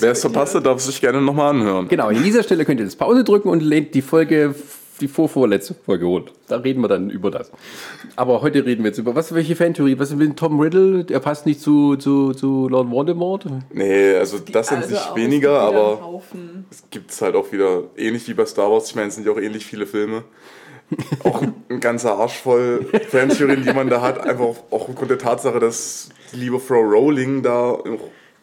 [0.00, 1.88] Wer es verpasst hat, darf sich gerne nochmal anhören.
[1.88, 4.54] Genau, an dieser Stelle könnt ihr jetzt Pause drücken und lehnt die Folge,
[5.00, 6.30] die vorvorletzte Folge holen.
[6.48, 7.50] Da reden wir dann über das.
[8.16, 9.98] Aber heute reden wir jetzt über was, welche Fantheorie?
[9.98, 11.04] Was ist mit Tom Riddle?
[11.04, 13.46] Der passt nicht zu, zu, zu Lord Voldemort?
[13.72, 16.22] Nee, also das an Also sich weniger, aber
[16.70, 18.88] es gibt es halt auch wieder ähnlich wie bei Star Wars.
[18.88, 20.24] Ich meine, es sind ja auch ähnlich viele Filme.
[21.24, 24.20] Auch ein ganzer Arsch voll Fantheorien, die man da hat.
[24.20, 27.78] Einfach auch, aufgrund der Tatsache, dass die liebe Frau Rowling da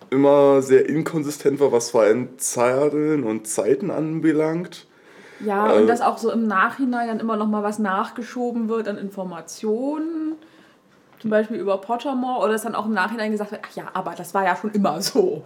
[0.09, 4.87] immer sehr inkonsistent war, was vor allem Zeiten und Zeiten anbelangt.
[5.45, 8.87] Ja, Äh, und dass auch so im Nachhinein dann immer noch mal was nachgeschoben wird
[8.87, 10.33] an Informationen.
[11.19, 14.13] Zum Beispiel über Pottermore oder dass dann auch im Nachhinein gesagt wird, ach ja, aber
[14.17, 15.43] das war ja schon immer so.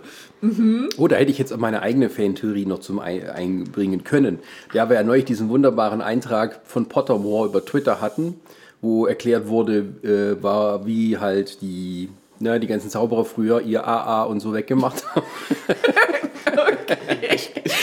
[0.98, 4.40] Oh, da hätte ich jetzt meine eigene Fantheorie noch zum Ei- einbringen können.
[4.72, 8.40] Ja, wir ja neulich diesen wunderbaren Eintrag von Pottermore über Twitter hatten,
[8.82, 14.24] wo erklärt wurde, äh, war, wie halt die, ne, die ganzen Zauberer früher ihr AA
[14.24, 15.26] und so weggemacht haben.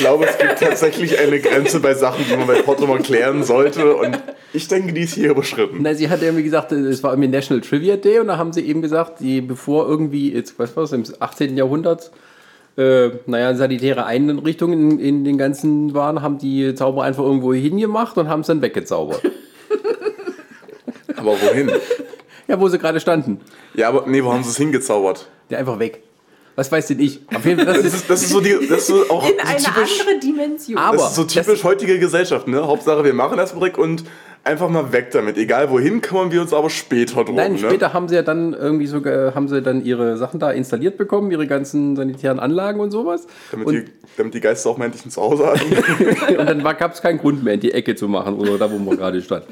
[0.03, 3.95] Ich glaube, es gibt tatsächlich eine Grenze bei Sachen, die man bei Pottermore klären sollte.
[3.95, 4.21] Und
[4.53, 5.79] ich denke, die ist hier überschritten.
[5.81, 8.63] Na, sie hat irgendwie gesagt, es war irgendwie National Trivia Day und da haben sie
[8.63, 11.57] eben gesagt, die, bevor irgendwie, jetzt, was war das, im 18.
[11.57, 12.11] Jahrhundert,
[12.77, 18.19] äh, naja, sanitäre Einrichtungen in, in den ganzen waren, haben die Zauberer einfach irgendwo hingemacht
[18.19, 19.23] und haben es dann weggezaubert.
[21.17, 21.71] Aber wohin?
[22.49, 23.41] ja, wo sie gerade standen.
[23.75, 25.29] Ja, aber nee, wo haben sie es hingezaubert?
[25.49, 26.03] Der einfach weg.
[26.55, 27.21] Was weiß denn ich?
[27.35, 29.35] Auf jeden Fall, das Das ist, das ist so die, das ist so auch In
[29.37, 30.79] so eine typisch, andere Dimension.
[30.79, 32.67] Aber- das ist so typisch heutige Gesellschaft, ne?
[32.67, 34.05] Hauptsache wir machen das direkt und
[34.45, 35.37] einfach mal weg damit.
[35.39, 37.37] Egal wohin, kümmern wir uns aber später drum.
[37.37, 37.59] Nein, ne?
[37.59, 41.31] später haben sie ja dann irgendwie sogar, haben sie dann ihre Sachen da installiert bekommen,
[41.31, 43.27] ihre ganzen sanitären Anlagen und sowas.
[43.51, 43.85] Damit, und, die,
[44.17, 46.39] damit die Geister auch mal endlich ein Zuhause hatten.
[46.39, 48.79] und dann gab es keinen Grund mehr, in die Ecke zu machen oder da, wo
[48.79, 49.45] man gerade stand.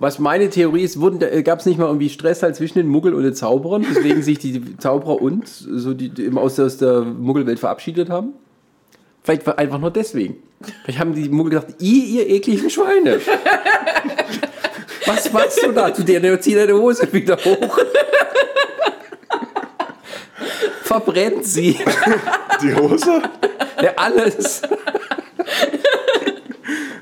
[0.00, 0.98] Was meine Theorie ist,
[1.44, 4.38] gab es nicht mal irgendwie Stress halt zwischen den Muggel und den Zauberern, weswegen sich
[4.38, 8.32] die Zauberer und so die, die aus der, aus der Muggelwelt verabschiedet haben?
[9.22, 10.36] Vielleicht war einfach nur deswegen.
[10.82, 13.20] Vielleicht haben die Muggel gedacht, ihr, ihr ekligen Schweine.
[15.06, 15.90] Was machst du da?
[15.90, 17.78] Tu dir, zieh deine Hose wieder hoch.
[20.82, 21.78] Verbrennt sie.
[22.62, 23.20] Die Hose?
[23.82, 24.62] Ja, alles.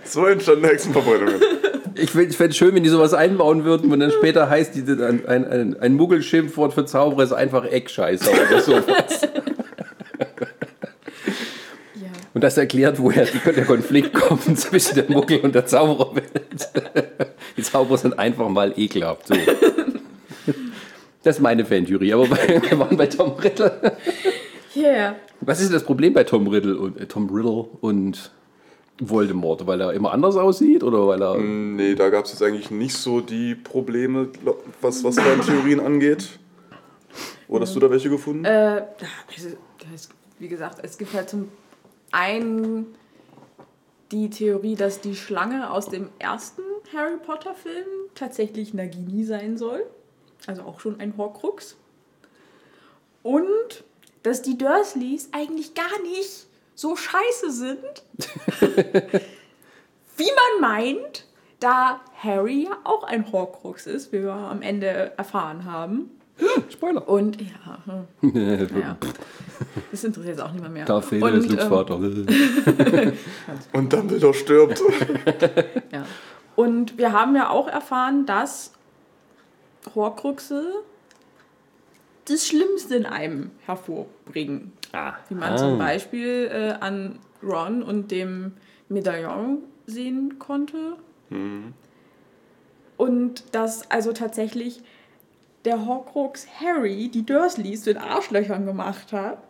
[0.04, 1.40] So entstanden Hexenverbrennungen.
[1.98, 5.26] Ich fände es schön, wenn die sowas einbauen würden und dann später heißt die, ein,
[5.26, 9.28] ein, ein, Muggelschimpfwort für Zauberer ist einfach Eckscheißer oder sowas.
[11.94, 12.06] Ja.
[12.32, 16.68] Und das erklärt, woher der Konflikt kommt zwischen der Muggel und der Zaubererwelt.
[17.56, 19.26] Die Zauberer sind einfach mal ekelhaft.
[19.26, 19.34] So.
[21.22, 23.96] Das ist meine Fantheorie, aber wir waren bei Tom Riddle.
[24.76, 25.16] Yeah.
[25.40, 28.30] Was ist das Problem bei Tom Riddle und, äh, Tom Riddle und
[29.00, 29.66] Voldemort?
[29.66, 31.36] Weil er immer anders aussieht oder weil er...
[31.38, 34.28] Nee, da gab es jetzt eigentlich nicht so die Probleme,
[34.80, 36.38] was, was deine Theorien angeht.
[37.48, 38.44] Oder hast du da welche gefunden?
[38.44, 38.84] Äh,
[39.34, 40.08] also,
[40.38, 41.48] wie gesagt, es gibt halt zum
[42.10, 42.86] einen
[44.12, 46.62] die Theorie, dass die Schlange aus dem ersten
[46.94, 49.84] Harry Potter Film tatsächlich Nagini sein soll.
[50.46, 51.76] Also auch schon ein Horcrux.
[53.22, 53.84] Und
[54.22, 56.47] dass die Dursleys eigentlich gar nicht
[56.78, 58.04] so scheiße sind,
[60.16, 61.26] wie man meint,
[61.58, 66.10] da Harry ja auch ein Horcrux ist, wie wir am Ende erfahren haben.
[66.70, 67.08] Spoiler.
[67.08, 68.32] Und ja, hm,
[68.80, 68.96] ja.
[69.90, 70.84] das interessiert jetzt auch niemand mehr.
[70.84, 73.12] Darth Vader ist Und, Lukes ähm, Vater.
[73.72, 74.80] Und Dumbledore stirbt.
[75.90, 76.06] Ja.
[76.54, 78.72] Und wir haben ja auch erfahren, dass
[79.96, 80.84] Horcruxe
[82.30, 84.72] das Schlimmste in einem hervorbringen.
[84.92, 85.14] Ah.
[85.28, 88.52] Wie man zum Beispiel äh, an Ron und dem
[88.88, 90.96] Medaillon sehen konnte.
[92.96, 94.82] Und dass also tatsächlich
[95.64, 99.42] der Horcrux Harry die Dursleys zu den Arschlöchern gemacht hat,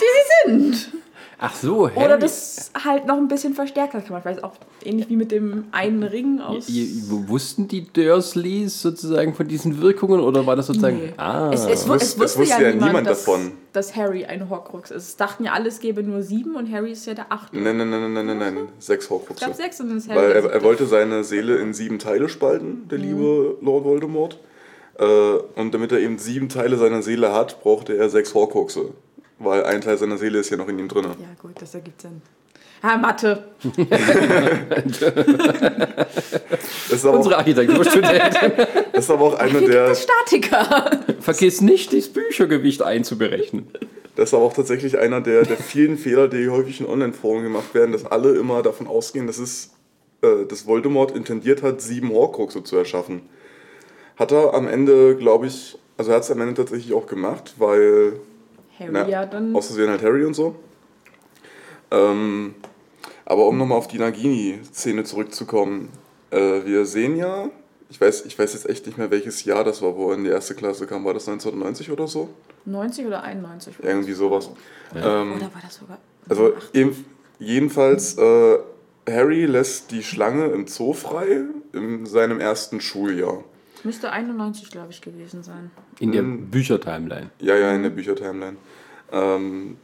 [0.00, 1.03] die sie sind.
[1.38, 2.04] Ach so, Harry.
[2.04, 4.04] Oder das halt noch ein bisschen verstärkt hat.
[4.04, 4.52] Ich weiß auch
[4.84, 6.68] ähnlich wie mit dem einen Ring aus.
[6.68, 10.98] Wussten die Dursleys sozusagen von diesen Wirkungen oder war das sozusagen...
[10.98, 11.14] Nee.
[11.16, 11.50] Ah.
[11.52, 13.52] Es, es, es, es wusste, wusste ja, ja niemand, niemand dass, davon.
[13.72, 15.08] dass Harry ein Horcrux ist.
[15.08, 17.58] Es dachten ja alle, es gäbe nur sieben und Harry ist ja der achte.
[17.58, 18.68] Nein, nein, nein, nein, nein, nein.
[18.78, 19.44] Sechs Es Horcruxe.
[19.44, 22.28] gab sechs und dann ist Harry Weil er, er wollte seine Seele in sieben Teile
[22.28, 24.38] spalten, der liebe Lord Voldemort.
[24.98, 25.04] Äh,
[25.56, 28.90] und damit er eben sieben Teile seiner Seele hat, brauchte er sechs Horcruxe.
[29.38, 31.04] Weil ein Teil seiner Seele ist ja noch in ihm drin.
[31.04, 32.22] Ja gut, das ergibt Sinn.
[32.82, 33.44] Ah, Mathe.
[36.90, 38.52] Das ist aber, auch, Unsere Architekturstudentin.
[38.92, 41.00] das ist aber auch einer der, Statiker.
[41.18, 43.68] Vergiss nicht, das Büchergewicht einzuberechnen.
[44.14, 47.74] das ist aber auch tatsächlich einer der, der vielen Fehler, die häufig in Online-Foren gemacht
[47.74, 49.74] werden, dass alle immer davon ausgehen, dass es
[50.24, 53.22] äh, dass Voldemort intendiert hat, sieben Horcruxe zu erschaffen.
[54.16, 57.54] Hat er am Ende, glaube ich, also er hat es am Ende tatsächlich auch gemacht,
[57.58, 58.14] weil
[58.78, 59.54] Harry Na, ja dann.
[59.54, 60.56] Aus Versehen halt Harry und so.
[61.90, 62.54] Ähm,
[63.24, 65.88] aber um nochmal auf die Nagini-Szene zurückzukommen.
[66.30, 67.48] Äh, wir sehen ja,
[67.88, 70.24] ich weiß, ich weiß jetzt echt nicht mehr, welches Jahr das war, wo er in
[70.24, 71.04] die erste Klasse kam.
[71.04, 72.28] War das 1990 oder so?
[72.66, 73.76] 90 oder 91?
[73.82, 74.50] Irgendwie sowas.
[74.94, 75.98] Ähm, Oder war das sogar.
[76.28, 77.04] also eben,
[77.38, 78.58] jedenfalls, äh,
[79.08, 83.44] Harry lässt die Schlange im Zoo frei in seinem ersten Schuljahr.
[83.84, 85.70] Müsste 91, glaube ich, gewesen sein.
[86.00, 86.50] In der Hm.
[86.50, 87.30] Büchertimeline.
[87.40, 88.56] Ja, ja, in der Büchertimeline.
[89.12, 89.76] Ähm,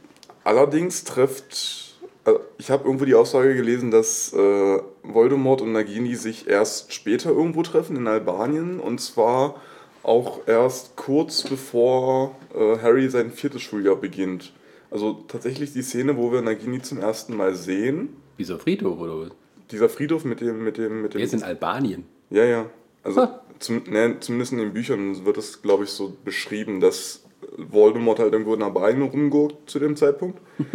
[0.43, 6.47] allerdings trifft, äh, ich habe irgendwo die Aussage gelesen, dass äh, Voldemort und Nagini sich
[6.47, 9.55] erst später irgendwo treffen in Albanien und zwar
[10.03, 14.51] auch erst kurz bevor äh, Harry sein viertes Schuljahr beginnt.
[14.89, 18.09] Also tatsächlich die Szene, wo wir Nagini zum ersten Mal sehen,
[18.39, 19.29] Dieser Friedhof oder was?
[19.71, 21.21] dieser Friedhof mit dem, mit dem, mit dem.
[21.21, 22.03] Ist in Albanien.
[22.31, 22.65] Ja, ja.
[23.03, 23.40] Also Ha.
[23.61, 27.23] Zum, ne, zumindest in den Büchern wird es, glaube ich, so beschrieben, dass
[27.57, 30.39] Voldemort halt irgendwo in Albanien rumguckt zu dem Zeitpunkt.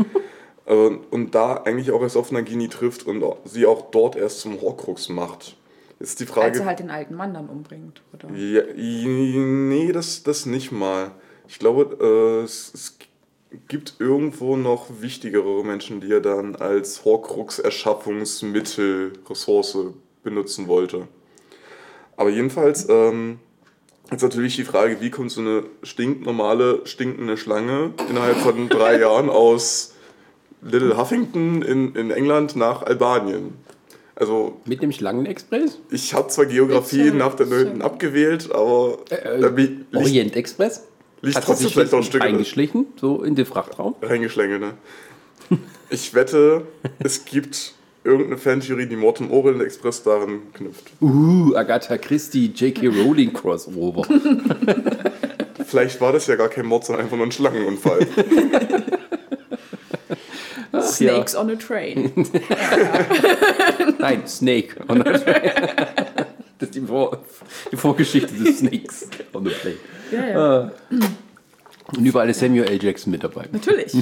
[0.68, 4.61] Äh, und da eigentlich auch erst auf Nagini trifft und sie auch dort erst zum
[4.61, 5.57] Horcrux macht.
[6.01, 6.59] Jetzt die Frage.
[6.59, 8.03] er halt den alten Mann dann umbringt.
[8.12, 8.35] Oder?
[8.35, 11.12] Ja, nee, das, das nicht mal.
[11.46, 12.99] Ich glaube, äh, es, es
[13.68, 19.77] gibt irgendwo noch wichtigere Menschen, die er dann als Horcrux-Erschaffungsmittel, Ressource
[20.22, 21.09] benutzen wollte.
[22.16, 23.38] Aber jedenfalls, ähm,
[24.11, 29.29] jetzt natürlich die Frage, wie kommt so eine stinknormale, stinkende Schlange innerhalb von drei Jahren
[29.29, 29.92] aus
[30.62, 33.55] Little Huffington in, in England nach Albanien?
[34.18, 35.79] Also, Mit dem Schlangenexpress?
[35.90, 37.59] ich habe zwar Geografie nach der 9.
[37.66, 37.83] Schön.
[37.83, 40.85] abgewählt, aber Äh, liegt Orientexpress?
[41.20, 43.94] liegt Hat trotzdem sich vielleicht noch ein Stück in- eingeschlichen, so in den Frachtraum?
[44.00, 44.74] reingeschlängelt, ne?
[45.90, 46.62] Ich wette,
[46.98, 47.74] es gibt
[48.06, 50.90] irgendeine Fantheorie, die Mord im Orient Express daran knüpft.
[51.00, 52.88] Uh, Agatha Christie, J.K.
[52.88, 54.06] Rowling Crossover.
[55.66, 58.06] Vielleicht war das ja gar kein Mord, sondern einfach nur ein Schlangenunfall.
[60.82, 62.12] Snakes on a Train.
[63.98, 64.76] Nein, Snake.
[64.88, 65.50] on the Train.
[66.58, 67.18] Das ist die, Vor
[67.72, 69.76] die Vorgeschichte des Snakes on the Plane.
[70.12, 70.72] Ja, ja.
[71.96, 72.82] Und überall ist Samuel L.
[72.82, 73.46] Jackson mit dabei.
[73.50, 73.92] Natürlich.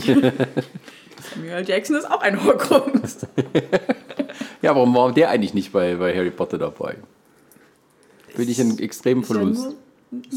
[1.32, 3.26] Samuel Jackson ist auch ein Horcrux.
[4.62, 6.96] Ja, warum war der eigentlich nicht bei, bei Harry Potter dabei?
[8.28, 9.62] Finde ich Ist ja Verlust.
[9.62, 9.74] nur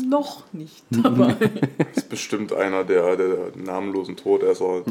[0.10, 1.36] noch nicht dabei.
[1.78, 4.84] Das ist bestimmt einer der, der namenlosen Todesser,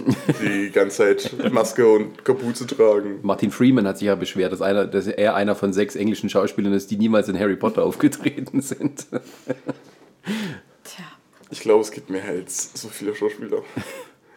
[0.43, 3.19] die die ganze Zeit Maske und Kapuze tragen.
[3.23, 6.73] Martin Freeman hat sich ja beschwert, dass, einer, dass er einer von sechs englischen Schauspielern
[6.73, 9.07] ist, die niemals in Harry Potter aufgetreten sind.
[10.83, 11.05] Tja.
[11.51, 13.59] Ich glaube, es gibt mehr als so viele Schauspieler.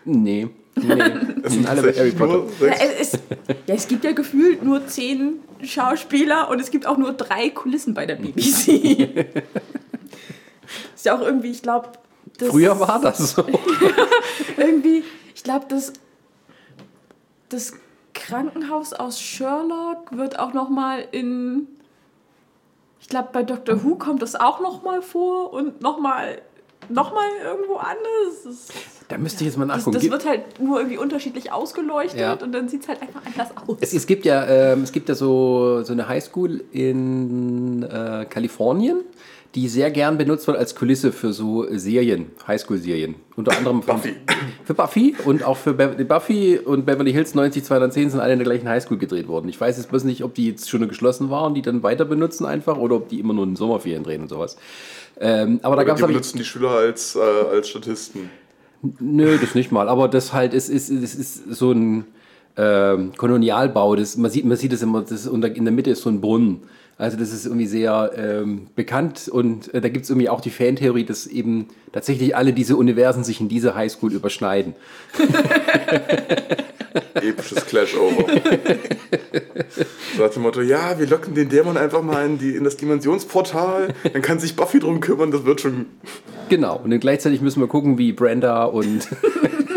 [0.05, 0.49] Nee,
[0.83, 1.03] nee.
[1.43, 2.43] Das sind alle bei Harry Potter.
[2.61, 3.19] Ja, es, ist,
[3.65, 7.93] ja, es gibt ja gefühlt nur zehn Schauspieler und es gibt auch nur drei Kulissen
[7.93, 9.25] bei der BBC.
[10.95, 11.89] ist ja auch irgendwie, ich glaube,
[12.47, 13.43] Früher war das so.
[14.57, 15.03] irgendwie,
[15.35, 15.93] ich glaube, das,
[17.49, 17.73] das
[18.13, 21.67] Krankenhaus aus Sherlock wird auch noch mal in,
[23.01, 25.99] ich glaube, bei Doctor Who kommt das auch noch mal vor und noch
[26.89, 28.43] mal, noch mal irgendwo anders.
[28.43, 28.67] Das,
[29.07, 29.93] Da müsste ich jetzt mal das, nachgucken.
[29.93, 32.33] das Gibt- wird halt nur irgendwie unterschiedlich ausgeleuchtet Ja.
[32.33, 33.77] und dann sieht es halt einfach anders aus.
[33.81, 39.01] Es, es gibt ja, ähm, es gibt ja so, so eine Highschool in äh, Kalifornien,
[39.55, 43.15] die sehr gern benutzt wird als Kulisse für so Serien, Highschool-Serien.
[43.35, 44.15] Unter anderem von- Buffy.
[44.63, 48.45] für Buffy und auch für Be Buffy und Beverly Hills 90210 sind alle in der
[48.45, 49.49] gleichen Highschool gedreht worden.
[49.49, 52.45] Ich weiß jetzt bloß nicht, ob die jetzt schon geschlossen waren, die dann weiter benutzen
[52.45, 54.55] einfach oder ob die immer nur in Sommerferien drehen und sowas.
[55.19, 58.29] Ähm, aber da Oder gab die es benutzen die Schüler als, äh, als Statisten.
[58.99, 59.89] Nö, das nicht mal.
[59.89, 62.05] Aber das halt, es ist, es ist so ein
[62.55, 63.95] ähm, Kolonialbau.
[63.95, 66.09] Das, man sieht, man sieht es immer, das ist unter, in der Mitte ist so
[66.09, 66.63] ein Brunnen.
[66.97, 70.49] Also das ist irgendwie sehr ähm, bekannt und äh, da gibt es irgendwie auch die
[70.49, 74.75] Fantheorie, dass eben tatsächlich alle diese Universen sich in dieser Highschool überschneiden.
[77.15, 78.25] Episches Clash-Over.
[80.15, 82.77] so nach dem Motto, ja, wir locken den Dämon einfach mal in, die, in das
[82.77, 85.87] Dimensionsportal, dann kann sich Buffy drum kümmern, das wird schon...
[86.49, 86.77] Genau.
[86.83, 89.07] Und dann gleichzeitig müssen wir gucken, wie Brenda und,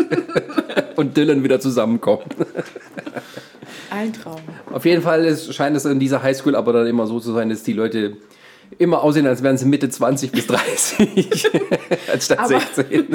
[0.95, 2.23] und Dylan wieder zusammenkommen.
[3.91, 4.41] Ein Traum.
[4.71, 7.49] Auf jeden Fall ist, scheint es in dieser Highschool aber dann immer so zu sein,
[7.49, 8.17] dass die Leute
[8.79, 11.47] immer aussehen, als wären sie Mitte 20 bis 30,
[12.11, 13.07] anstatt Aber- 16.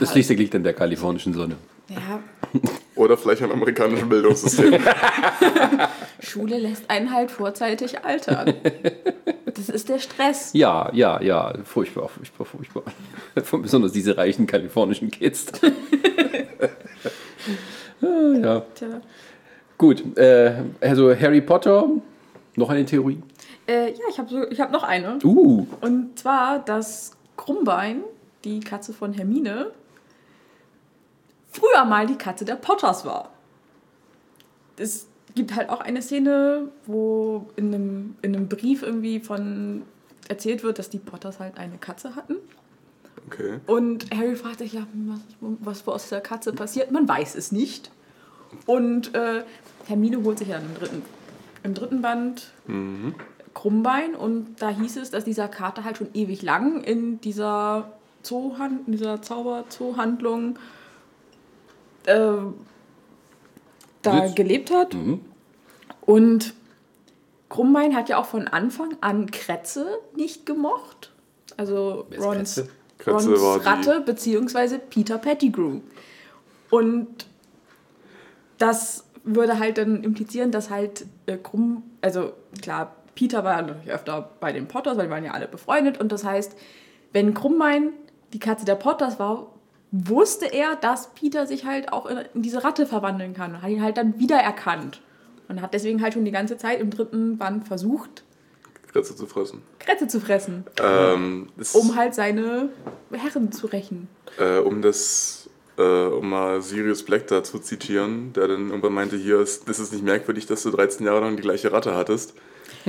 [0.00, 1.56] Das liegt liegt an der kalifornischen Sonne.
[1.88, 2.20] Ja,
[2.96, 4.74] Oder vielleicht am amerikanischen Bildungssystem.
[6.20, 8.54] Schule lässt einen halt vorzeitig altern.
[9.54, 10.50] Das ist der Stress.
[10.52, 12.82] Ja, ja, ja, furchtbar, furchtbar, furchtbar.
[13.62, 15.46] Besonders diese reichen kalifornischen Kids.
[18.02, 19.00] Ah, ja, Tja.
[19.76, 20.16] gut.
[20.16, 21.86] Äh, also Harry Potter,
[22.56, 23.18] noch eine Theorie?
[23.66, 25.18] Äh, ja, ich habe so, ich hab noch eine.
[25.22, 28.02] Uh, Und zwar, dass Krummbein,
[28.44, 29.72] die Katze von Hermine,
[31.50, 33.30] früher mal die Katze der Potters war.
[34.76, 39.82] Es gibt halt auch eine Szene, wo in einem, in einem Brief irgendwie von
[40.28, 42.36] erzählt wird, dass die Potters halt eine Katze hatten.
[43.26, 43.60] Okay.
[43.66, 44.86] Und Harry fragt sich, ja,
[45.40, 46.90] was, was aus der Katze passiert.
[46.90, 47.90] Man weiß es nicht.
[48.66, 49.44] Und äh,
[49.86, 51.02] Hermine holt sich dann im dritten,
[51.62, 52.52] im dritten Band
[53.54, 54.14] Krummbein.
[54.14, 58.92] Und da hieß es, dass dieser Kater halt schon ewig lang in dieser Zoohand, in
[58.92, 60.58] dieser Zauberzoohandlung
[62.10, 62.52] äh,
[64.02, 64.36] da Sitzt.
[64.36, 64.96] gelebt hat.
[66.00, 66.54] Und
[67.48, 71.12] Krummbein hat ja auch von Anfang an Kretze nicht gemocht.
[71.56, 72.68] Also Rons, Kretze?
[72.98, 75.80] Kretze Rons Ratte beziehungsweise Peter Pettigrew.
[76.70, 77.26] Und
[78.58, 82.32] das würde halt dann implizieren, dass halt äh, Krumm, also
[82.62, 85.98] klar, Peter war natürlich öfter bei den Potters, weil die waren ja alle befreundet.
[85.98, 86.56] Und das heißt,
[87.12, 87.92] wenn Krummbein
[88.32, 89.48] die Katze der Potters war,
[89.92, 93.54] wusste er, dass Peter sich halt auch in, diese Ratte verwandeln kann.
[93.54, 95.00] Und hat ihn halt dann wiedererkannt.
[95.48, 98.22] Und hat deswegen halt schon die ganze Zeit im dritten Band versucht,
[98.92, 99.62] Kretze zu fressen.
[99.78, 102.70] Kretze zu fressen, Ähm, um halt seine
[103.12, 104.08] Herren zu rächen.
[104.38, 109.16] äh, um das, äh, um mal Sirius Black da zu zitieren, der dann irgendwann meinte,
[109.16, 112.34] hier ist, das ist nicht merkwürdig, dass du 13 Jahre lang die gleiche Ratte hattest.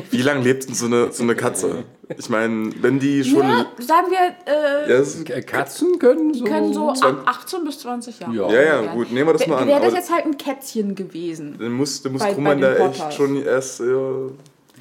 [0.09, 1.83] Wie lange lebt denn so eine, so eine Katze?
[2.17, 3.41] Ich meine, wenn die schon.
[3.47, 6.43] Ja, sagen wir, äh, ist, Äh, Katzen können so.
[6.45, 8.33] können so ab 18 bis 20 Jahre.
[8.35, 8.51] Ja.
[8.51, 9.67] ja, ja, gut, nehmen wir das mal an.
[9.67, 11.55] Wäre das jetzt halt ein Kätzchen gewesen.
[11.59, 13.85] dann muss, dann muss bei- bei Truman den da echt schon erst äh,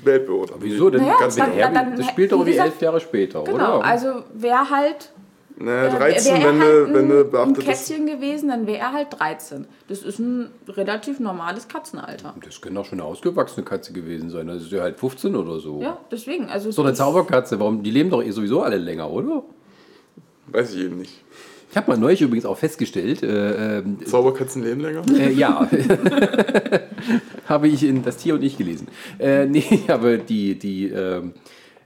[0.03, 0.57] Weltbeobachter.
[0.61, 1.03] Wieso denn?
[1.03, 3.85] Naja, Ganz dann- der dann- das spielt doch wie elf Jahre später, Genau, oder?
[3.85, 5.13] also wäre halt.
[5.63, 8.49] Naja, äh, 13, wär er wenn, halt du, wenn du ein, beachtest, ein Kätzchen gewesen,
[8.49, 9.67] dann wäre er halt 13.
[9.89, 12.35] Das ist ein relativ normales Katzenalter.
[12.45, 14.47] das kann doch schon eine ausgewachsene Katze gewesen sein.
[14.47, 15.83] Das ist ja halt 15 oder so.
[15.83, 16.47] Ja, deswegen.
[16.49, 17.83] Also So eine Zauberkatze, warum?
[17.83, 19.43] Die leben doch eh sowieso alle länger, oder?
[20.47, 21.13] Weiß ich eben nicht.
[21.71, 25.03] Ich habe mal neulich übrigens auch festgestellt, äh, ähm, Zauberkatzen leben länger?
[25.17, 25.71] Äh, ja.
[27.49, 28.89] habe ich in Das Tier und ich gelesen.
[29.19, 31.35] Äh, nee, ich habe die, die ähm,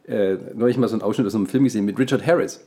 [0.07, 2.65] äh, neulich mal so einen Ausschnitt aus einem Film gesehen mit Richard Harris,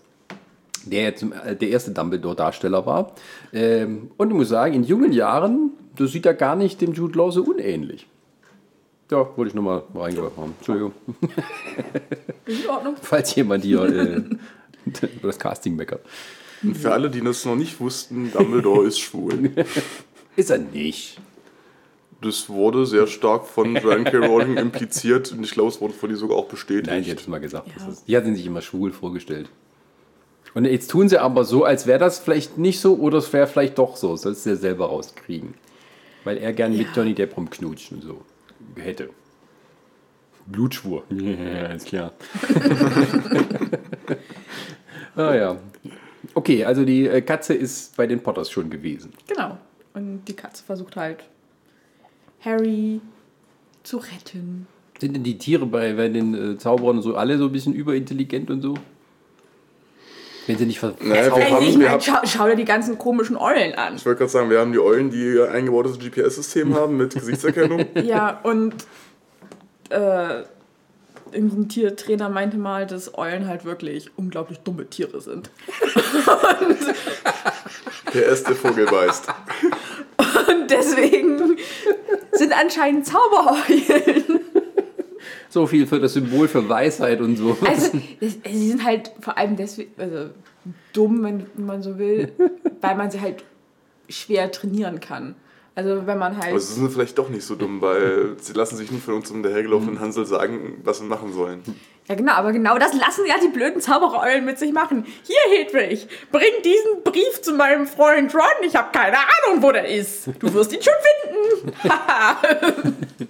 [0.89, 3.13] der jetzt äh, der erste Dumbledore-Darsteller war.
[3.53, 7.17] Ähm, und ich muss sagen, in jungen Jahren, das sieht er gar nicht dem Jude
[7.17, 8.07] Law so unähnlich.
[9.09, 10.53] Ja, wollte ich nochmal reingeworfen haben.
[10.57, 10.91] Entschuldigung.
[12.45, 12.95] Ist in Ordnung.
[13.01, 14.17] Falls jemand hier äh,
[14.85, 16.01] über das Casting meckert.
[16.63, 19.51] Und für alle, die das noch nicht wussten, Dumbledore ist schwul.
[20.35, 21.19] Ist er nicht.
[22.21, 24.17] Das wurde sehr stark von Joanne K.
[24.17, 26.87] Rowling impliziert und ich glaube, es wurde von ihr sogar auch bestätigt.
[26.87, 27.67] Nein, die hat es mal gesagt.
[27.67, 27.73] Ja.
[27.75, 29.49] Das ist, die hat ihn sich immer schwul vorgestellt.
[30.53, 33.47] Und jetzt tun sie aber so, als wäre das vielleicht nicht so oder es wäre
[33.47, 34.15] vielleicht doch so.
[34.15, 35.53] Sollst du ja selber rauskriegen.
[36.23, 36.93] Weil er gern mit Ja.
[36.95, 38.21] Johnny Depp rumknutschen so
[38.75, 39.09] hätte.
[40.45, 41.03] Blutschwur.
[41.11, 42.13] Ja, ist klar.
[45.15, 45.57] ah ja.
[46.33, 49.13] Okay, also die äh, Katze ist bei den Potters schon gewesen.
[49.27, 49.57] Genau.
[49.93, 51.19] Und die Katze versucht halt,
[52.41, 53.01] Harry
[53.83, 54.67] zu retten.
[54.99, 58.49] Sind denn die Tiere bei, bei den äh, Zauberern so alle so ein bisschen überintelligent
[58.49, 58.73] und so?
[60.47, 62.97] Wenn sie nicht ver Naja, wir haben, ich wir mein, schau, schau dir die ganzen
[62.97, 63.97] komischen Eulen an.
[63.97, 67.85] ich wollte gerade sagen, wir haben die Eulen, die ein eingebautes GPS-System haben mit Gesichtserkennung.
[68.03, 68.73] Ja, und
[69.89, 70.43] äh,
[71.31, 75.49] irgendein Tiertrainer meinte mal, dass Eulen halt wirklich unglaublich dumme Tiere sind.
[78.13, 79.27] Der erste Vogel beißt.
[80.17, 81.57] Und deswegen
[82.31, 84.36] sind anscheinend Zaubereulen.
[85.49, 87.57] So viel für das Symbol für Weisheit und so.
[87.65, 90.29] Also, das, sie sind halt vor allem deswegen also,
[90.93, 92.31] dumm, wenn man so will,
[92.81, 93.43] weil man sie halt
[94.09, 95.35] schwer trainieren kann.
[95.75, 96.49] Also, wenn man halt.
[96.49, 99.29] Aber sie sind vielleicht doch nicht so dumm, weil sie lassen sich nicht von uns
[99.29, 101.61] um dahergelaufenen Hansel sagen, was wir machen sollen.
[102.09, 105.05] Ja, genau, aber genau das lassen ja die blöden Zaubereulen mit sich machen.
[105.23, 108.65] Hier, Hedwig, bring diesen Brief zu meinem Freund Ron.
[108.65, 110.29] Ich habe keine Ahnung, wo der ist.
[110.39, 111.73] Du wirst ihn schon finden.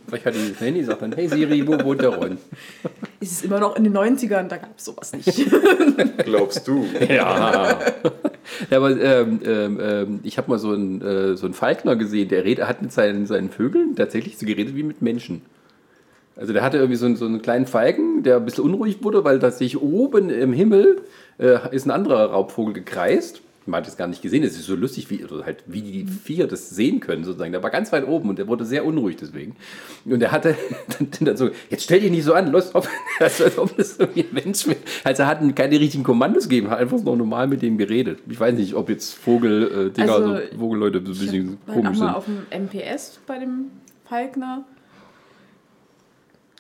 [0.07, 2.37] Vielleicht hat die das Handy gesagt dann, hey Siri, wo wohnt der Ron?
[3.19, 5.47] es ist immer noch in den 90ern, da gab es sowas nicht.
[6.23, 6.85] Glaubst du?
[7.09, 7.79] Ja.
[8.69, 12.29] ja aber ähm, ähm, ähm, ich habe mal so einen, äh, so einen Falkner gesehen,
[12.29, 15.41] der red, hat mit seinen, seinen Vögeln tatsächlich so geredet wie mit Menschen.
[16.37, 19.23] Also der hatte irgendwie so einen, so einen kleinen Falken, der ein bisschen unruhig wurde,
[19.23, 21.01] weil tatsächlich oben im Himmel
[21.39, 23.41] äh, ist ein anderer Raubvogel gekreist.
[23.65, 26.05] Man hat es gar nicht gesehen, es ist so lustig, wie, oder halt, wie die
[26.05, 27.51] Viecher das sehen können, sozusagen.
[27.51, 29.57] Der war ganz weit oben und der wurde sehr unruhig deswegen.
[30.05, 30.55] Und der hatte
[30.97, 32.87] dann, dann so, jetzt stell dich nicht so an, los, auf,
[33.19, 34.77] also, als ob das irgendwie ein Mensch wäre.
[35.03, 38.19] Also er hat keine richtigen Kommandos gegeben, hat einfach noch normal mit dem geredet.
[38.29, 41.67] Ich weiß nicht, ob jetzt Vogel, äh, Dinger, Also, so Vogelleute so ein bisschen Ich
[41.67, 42.07] war komisch sind.
[42.07, 43.65] auf dem MPS bei dem
[44.05, 44.63] Falkner.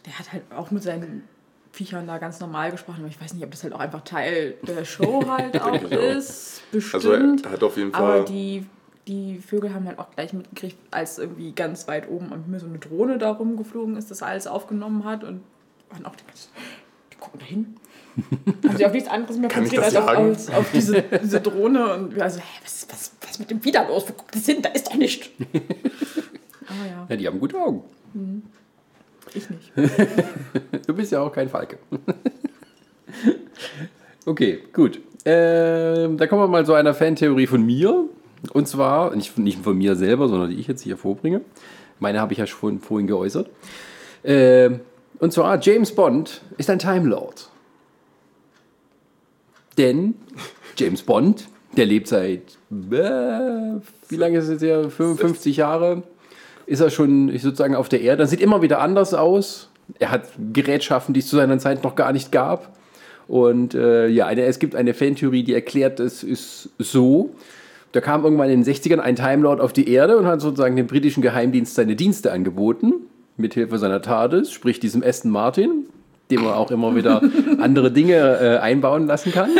[0.07, 1.23] Der hat halt auch mit seinen
[1.71, 4.55] Viechern da ganz normal gesprochen, aber ich weiß nicht, ob das halt auch einfach Teil
[4.65, 6.63] der Show halt auch ist.
[6.71, 6.95] Bestimmt.
[6.95, 8.25] Also er hat auf jeden Aber Fall.
[8.25, 8.65] die,
[9.07, 12.65] die Vögel haben halt auch gleich mitgekriegt, als irgendwie ganz weit oben am Himmel so
[12.65, 15.41] eine Drohne da rumgeflogen ist, das alles aufgenommen hat und
[15.91, 16.23] waren auch die,
[17.13, 17.75] die gucken da hin.
[18.67, 22.15] Haben sie auf nichts anderes mehr konzentriert als auf, als auf diese, diese Drohne und
[22.15, 24.05] wir also, hä, was, was, was ist mit dem wieder los?
[24.07, 24.61] Wo guckt das hin?
[24.63, 25.31] Da ist doch nicht.
[25.53, 27.83] Aber ja, Ja, die haben gute Augen.
[29.33, 29.71] Ich nicht.
[30.87, 31.77] Du bist ja auch kein Falke.
[34.25, 35.01] okay, gut.
[35.25, 38.05] Ähm, da kommen wir mal zu einer Fantheorie von mir.
[38.53, 41.41] Und zwar, nicht, nicht von mir selber, sondern die ich jetzt hier vorbringe.
[41.99, 43.49] Meine habe ich ja schon vorhin geäußert.
[44.23, 44.81] Ähm,
[45.19, 47.49] und zwar, James Bond ist ein Time Lord.
[49.77, 50.15] Denn
[50.77, 54.93] James Bond, der lebt seit, äh, wie lange ist es jetzt?
[54.93, 56.03] 55 Jahre
[56.67, 58.21] ist er schon sozusagen auf der Erde.
[58.21, 59.69] Das sieht immer wieder anders aus.
[59.99, 62.77] Er hat Gerätschaften, die es zu seiner Zeit noch gar nicht gab.
[63.27, 67.31] Und äh, ja, eine, es gibt eine Fantheorie, die erklärt, es ist so.
[67.93, 70.75] Da kam irgendwann in den 60ern ein Time Lord auf die Erde und hat sozusagen
[70.75, 72.93] dem britischen Geheimdienst seine Dienste angeboten.
[73.37, 75.85] Mithilfe seiner TARDIS, sprich diesem Aston Martin,
[76.31, 77.21] dem man auch immer wieder
[77.59, 79.51] andere Dinge äh, einbauen lassen kann.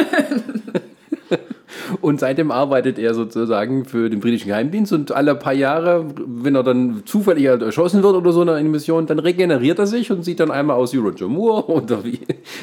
[2.01, 6.63] Und seitdem arbeitet er sozusagen für den britischen Geheimdienst und alle paar Jahre, wenn er
[6.63, 10.23] dann zufällig halt erschossen wird oder so in einer Mission, dann regeneriert er sich und
[10.23, 12.19] sieht dann einmal aus wie Roger Moore oder wie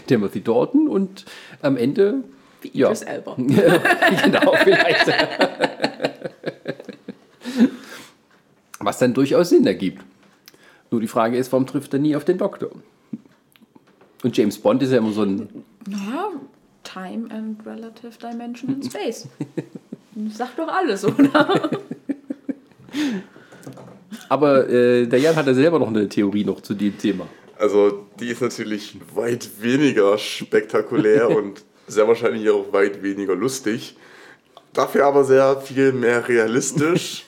[0.06, 1.24] Timothy Dalton und
[1.62, 2.16] am Ende.
[2.62, 3.34] Wie Idris Elba.
[3.36, 5.12] genau, vielleicht.
[8.80, 10.02] Was dann durchaus Sinn ergibt.
[10.90, 12.70] Nur die Frage ist, warum trifft er nie auf den Doktor?
[14.22, 15.48] Und James Bond ist ja immer so ein.
[15.88, 16.30] Na,
[16.94, 19.26] Time and Relative Dimension in Space.
[20.32, 21.70] Sagt doch alles, oder?
[24.28, 27.26] Aber äh, der Jan hat ja selber noch eine Theorie noch zu dem Thema.
[27.58, 33.96] Also, die ist natürlich weit weniger spektakulär und sehr wahrscheinlich auch weit weniger lustig.
[34.72, 37.24] Dafür aber sehr viel mehr realistisch.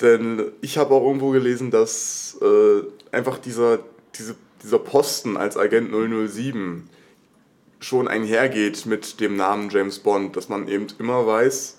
[0.00, 2.82] Denn ich habe auch irgendwo gelesen, dass äh,
[3.16, 3.80] einfach dieser,
[4.14, 6.88] diese, dieser Posten als Agent 007
[7.80, 11.78] schon einhergeht mit dem Namen James Bond, dass man eben immer weiß,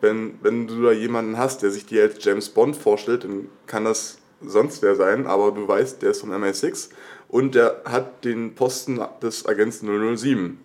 [0.00, 3.84] wenn, wenn du da jemanden hast, der sich dir als James Bond vorstellt, dann kann
[3.84, 6.90] das sonst wer sein, aber du weißt, der ist von MI6
[7.28, 10.58] und der hat den Posten des Agenten 007.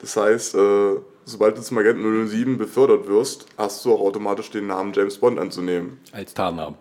[0.00, 4.66] Das heißt, äh, sobald du zum Agenten 007 befördert wirst, hast du auch automatisch den
[4.66, 6.00] Namen James Bond anzunehmen.
[6.10, 6.76] Als Tarnnamen.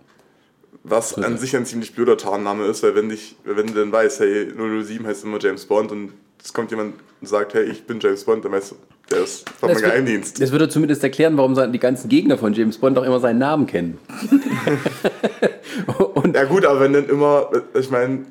[0.84, 4.22] Was an sich ein ziemlich blöder Tarnname ist, weil wenn, dich, wenn du dann weißt,
[4.22, 6.14] hey, 007 heißt immer James Bond und
[6.44, 8.76] es kommt jemand und sagt, hey, ich bin James Bond, dann weißt du,
[9.12, 10.42] der ist von meinem wird- Geheimdienst.
[10.42, 13.68] Das würde zumindest erklären, warum die ganzen Gegner von James Bond auch immer seinen Namen
[13.68, 13.98] kennen.
[16.16, 18.26] und Ja gut, aber wenn dann immer, ich meine,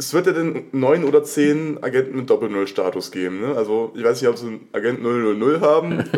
[0.00, 3.40] es wird ja dann neun oder zehn Agenten mit Doppel-Null-Status geben.
[3.40, 3.54] Ne?
[3.56, 6.04] Also ich weiß nicht, ob sie einen Agent 000 haben.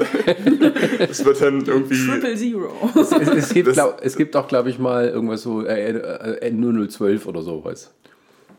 [1.08, 1.96] Es wird dann irgendwie...
[2.06, 2.70] Triple Zero.
[2.94, 6.52] es, es, gibt, Das- glaub, es gibt auch, glaube ich, mal irgendwas so äh, äh,
[6.52, 7.90] 0012 oder sowas.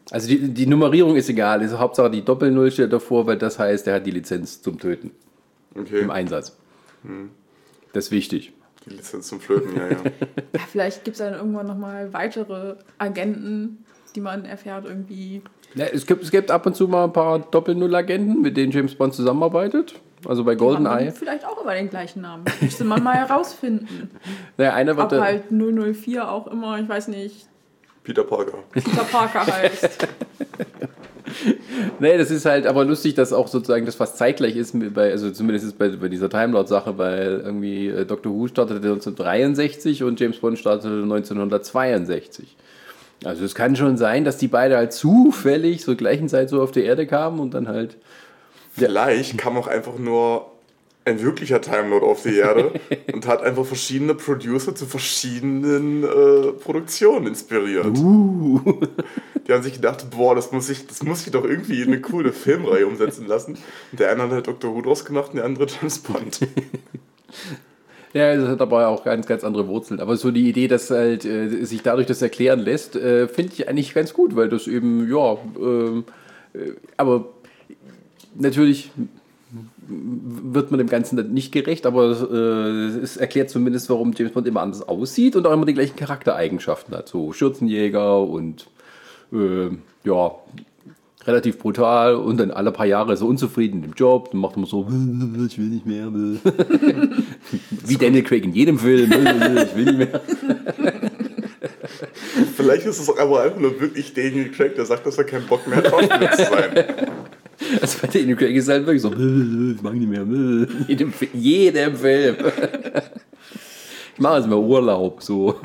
[0.09, 1.61] Also die, die Nummerierung ist egal.
[1.61, 5.11] Ist Hauptsache die Doppel-Null steht davor, weil das heißt, er hat die Lizenz zum Töten
[5.75, 6.57] Okay, im Einsatz.
[7.93, 8.53] Das ist wichtig.
[8.85, 9.97] die Lizenz zum Flöten, ja, ja.
[10.53, 13.85] Ja, vielleicht gibt es dann irgendwann nochmal weitere Agenten,
[14.15, 15.41] die man erfährt irgendwie.
[15.75, 18.95] Ja, es, gibt, es gibt ab und zu mal ein paar Doppel-Null-Agenten, mit denen James
[18.95, 19.95] Bond zusammenarbeitet.
[20.25, 21.11] Also bei GoldenEye.
[21.11, 22.43] vielleicht auch immer den gleichen Namen.
[22.59, 24.11] Müsste man mal herausfinden.
[24.57, 27.47] Naja, einer wird Ob halt 004 auch immer, ich weiß nicht,
[28.03, 28.59] Peter Parker.
[28.71, 30.07] Peter Parker heißt.
[31.99, 35.31] Nee, das ist halt aber lustig, dass auch sozusagen das fast zeitgleich ist, bei, also
[35.31, 40.37] zumindest ist bei, bei dieser Timelord-Sache, weil irgendwie äh, Doctor Who startete 1963 und James
[40.37, 42.55] Bond startete 1962.
[43.23, 46.71] Also es kann schon sein, dass die beide halt zufällig zur gleichen Zeit so auf
[46.71, 47.97] der Erde kamen und dann halt.
[48.73, 50.51] Vielleicht kam auch einfach nur
[51.03, 52.73] ein wirklicher Timelord auf die Erde
[53.13, 57.97] und hat einfach verschiedene Producer zu verschiedenen äh, Produktionen inspiriert.
[59.47, 61.99] Die haben sich gedacht, boah, das muss, ich, das muss ich doch irgendwie in eine
[61.99, 63.57] coole Filmreihe umsetzen lassen.
[63.91, 64.73] Und der eine hat halt Dr.
[64.73, 66.39] Who draus gemacht und der andere James Bond.
[68.13, 70.01] Ja, das hat aber auch ganz, ganz andere Wurzeln.
[70.01, 73.69] Aber so die Idee, dass halt äh, sich dadurch das erklären lässt, äh, finde ich
[73.69, 76.03] eigentlich ganz gut, weil das eben, ja, ähm,
[76.53, 77.29] äh, aber
[78.35, 78.91] natürlich
[79.87, 84.47] wird man dem Ganzen dann nicht gerecht, aber äh, es erklärt zumindest, warum James Bond
[84.47, 87.09] immer anders aussieht und auch immer die gleichen Charaktereigenschaften hat.
[87.09, 88.67] So Schürzenjäger und
[89.33, 89.69] äh,
[90.03, 90.31] ja,
[91.25, 94.87] relativ brutal und dann alle paar Jahre so unzufrieden im Job, dann macht man so,
[95.47, 96.11] ich will nicht mehr.
[97.71, 100.21] Wie Daniel Craig in jedem Film, ich will nicht mehr.
[102.55, 105.47] Vielleicht ist es auch aber einfach nur wirklich Daniel Craig, der sagt, dass er keinen
[105.47, 106.85] Bock mehr hat, zu sein.
[107.81, 109.09] Also bei Daniel Craig ist halt wirklich so,
[109.75, 110.21] ich mag nicht mehr.
[110.23, 112.35] In jedem, jedem Film.
[114.13, 115.55] Ich mache jetzt mal Urlaub, so.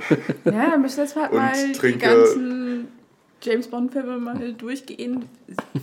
[0.44, 2.88] Ja, dann müssen wir jetzt mal, Und mal die trinke- ganzen
[3.42, 5.24] James Bond-Filme mal durchgehen.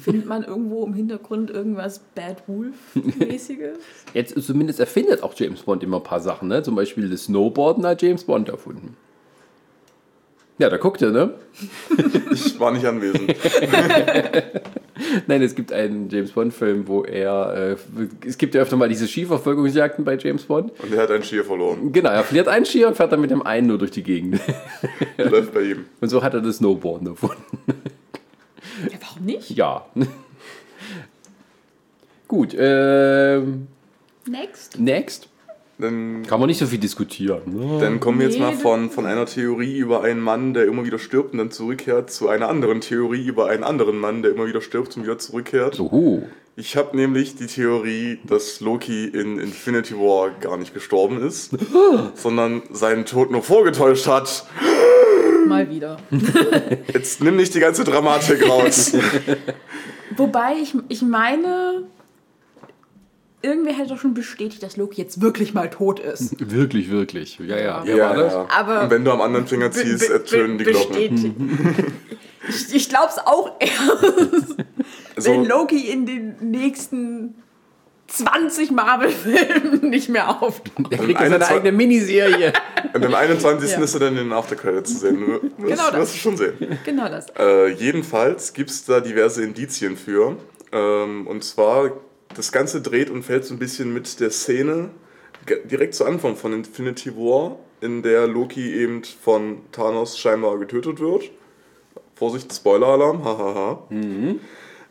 [0.01, 3.77] Findet man irgendwo im Hintergrund irgendwas Bad Wolf-mäßiges?
[4.13, 6.63] Jetzt zumindest erfindet auch James Bond immer ein paar Sachen, ne?
[6.63, 8.95] Zum Beispiel das Snowboarden hat James Bond erfunden.
[10.59, 11.33] Ja, da guckt ihr, ne?
[12.31, 13.31] Ich war nicht anwesend.
[15.27, 17.77] Nein, es gibt einen James Bond-Film, wo er.
[17.77, 20.71] Äh, es gibt ja öfter mal diese Skiverfolgungsjagden bei James Bond.
[20.81, 21.91] Und er hat einen Skier verloren.
[21.91, 24.39] Genau, er verliert einen Skier und fährt dann mit dem einen nur durch die Gegend.
[25.17, 25.85] Läuft bei ihm.
[26.01, 27.57] Und so hat er das Snowboarden erfunden.
[28.91, 29.51] Ja, warum nicht?
[29.51, 29.85] Ja.
[32.27, 33.67] Gut, ähm,
[34.27, 34.79] Next.
[34.79, 35.27] next.
[35.83, 37.41] Dann, Kann man nicht so viel diskutieren.
[37.45, 37.77] Ne?
[37.81, 40.97] dann kommen wir jetzt mal von, von einer Theorie über einen Mann, der immer wieder
[40.97, 44.61] stirbt und dann zurückkehrt, zu einer anderen Theorie über einen anderen Mann, der immer wieder
[44.61, 45.81] stirbt und wieder zurückkehrt.
[45.81, 46.23] Oho.
[46.55, 51.51] Ich habe nämlich die Theorie, dass Loki in Infinity War gar nicht gestorben ist,
[52.15, 54.45] sondern seinen Tod nur vorgetäuscht hat.
[55.47, 55.97] Mal wieder.
[56.93, 58.93] Jetzt nimm nicht die ganze Dramatik raus.
[60.15, 61.87] Wobei ich, ich meine,
[63.43, 66.35] irgendwer hätte doch schon bestätigt, dass Loki jetzt wirklich mal tot ist.
[66.51, 67.37] Wirklich, wirklich.
[67.39, 67.83] Ja, ja.
[67.85, 68.33] Ja, war das?
[68.33, 68.47] ja.
[68.49, 71.93] Aber- Und wenn du am anderen Finger ziehst, ertönen die Glocken.
[72.49, 74.55] ich ich glaube es auch erst,
[75.15, 77.35] Also, wenn Loki in den nächsten
[78.07, 80.91] 20 Marvel-Filmen nicht mehr auftaucht.
[80.91, 82.53] Der kriegt ja seine 21 eigene Miniserie.
[82.93, 83.71] und am 21.
[83.71, 83.81] Ja.
[83.81, 85.19] ist er dann in den Aftercredits zu sehen.
[85.19, 85.95] Du wirst, Genau das.
[85.99, 86.53] wirst du schon sehen.
[86.85, 87.27] Genau das.
[87.39, 90.37] Äh, jedenfalls gibt es da diverse Indizien für.
[90.71, 91.91] Ähm, und zwar,
[92.35, 94.89] das Ganze dreht und fällt so ein bisschen mit der Szene
[95.65, 101.31] direkt zu Anfang von Infinity War, in der Loki eben von Thanos scheinbar getötet wird.
[102.15, 103.87] Vorsicht, Spoiler-Alarm, hahaha.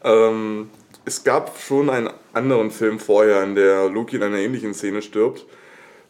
[0.05, 0.71] Ähm,
[1.05, 5.47] es gab schon einen anderen Film vorher, in der Loki in einer ähnlichen Szene stirbt.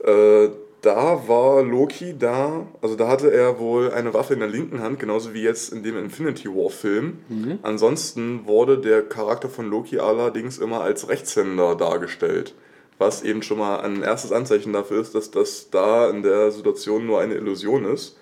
[0.04, 0.48] Äh,
[0.82, 4.98] da war Loki da, also da hatte er wohl eine Waffe in der linken Hand,
[4.98, 7.18] genauso wie jetzt in dem Infinity War Film.
[7.62, 12.54] Ansonsten wurde der Charakter von Loki allerdings immer als Rechtshänder dargestellt.
[12.98, 17.06] Was eben schon mal ein erstes Anzeichen dafür ist, dass das da in der Situation
[17.06, 18.16] nur eine Illusion ist.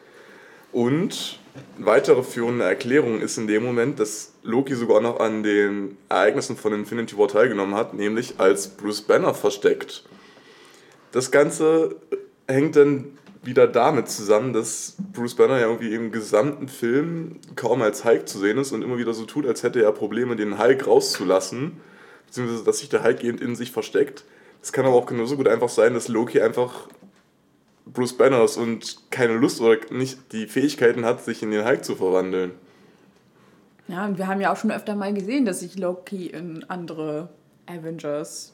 [0.72, 1.40] Und
[1.78, 6.72] weitere führende Erklärung ist in dem Moment, dass Loki sogar noch an den Ereignissen von
[6.74, 10.04] Infinity War teilgenommen hat, nämlich als Bruce Banner versteckt.
[11.12, 11.96] Das Ganze
[12.50, 18.04] hängt dann wieder damit zusammen, dass Bruce Banner ja irgendwie im gesamten Film kaum als
[18.04, 20.86] Hulk zu sehen ist und immer wieder so tut, als hätte er Probleme, den Hulk
[20.86, 21.80] rauszulassen,
[22.26, 24.24] beziehungsweise dass sich der Hulk eben in sich versteckt.
[24.62, 26.88] Es kann aber auch genauso gut einfach sein, dass Loki einfach
[27.86, 31.84] Bruce Banner ist und keine Lust oder nicht die Fähigkeiten hat, sich in den Hulk
[31.84, 32.52] zu verwandeln.
[33.88, 37.30] Ja, und wir haben ja auch schon öfter mal gesehen, dass sich Loki in andere
[37.66, 38.52] Avengers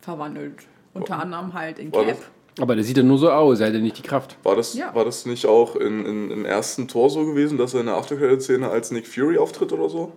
[0.00, 0.66] verwandelt.
[0.94, 2.16] Unter anderem halt in Cap.
[2.58, 4.36] Aber der sieht ja nur so aus, er hat ja nicht die Kraft.
[4.42, 4.94] War das, Ja.
[4.94, 7.96] war das nicht auch in, in, im ersten Tor so gewesen, dass er in der
[7.96, 10.12] Aftercredit-Szene als Nick Fury auftritt oder so?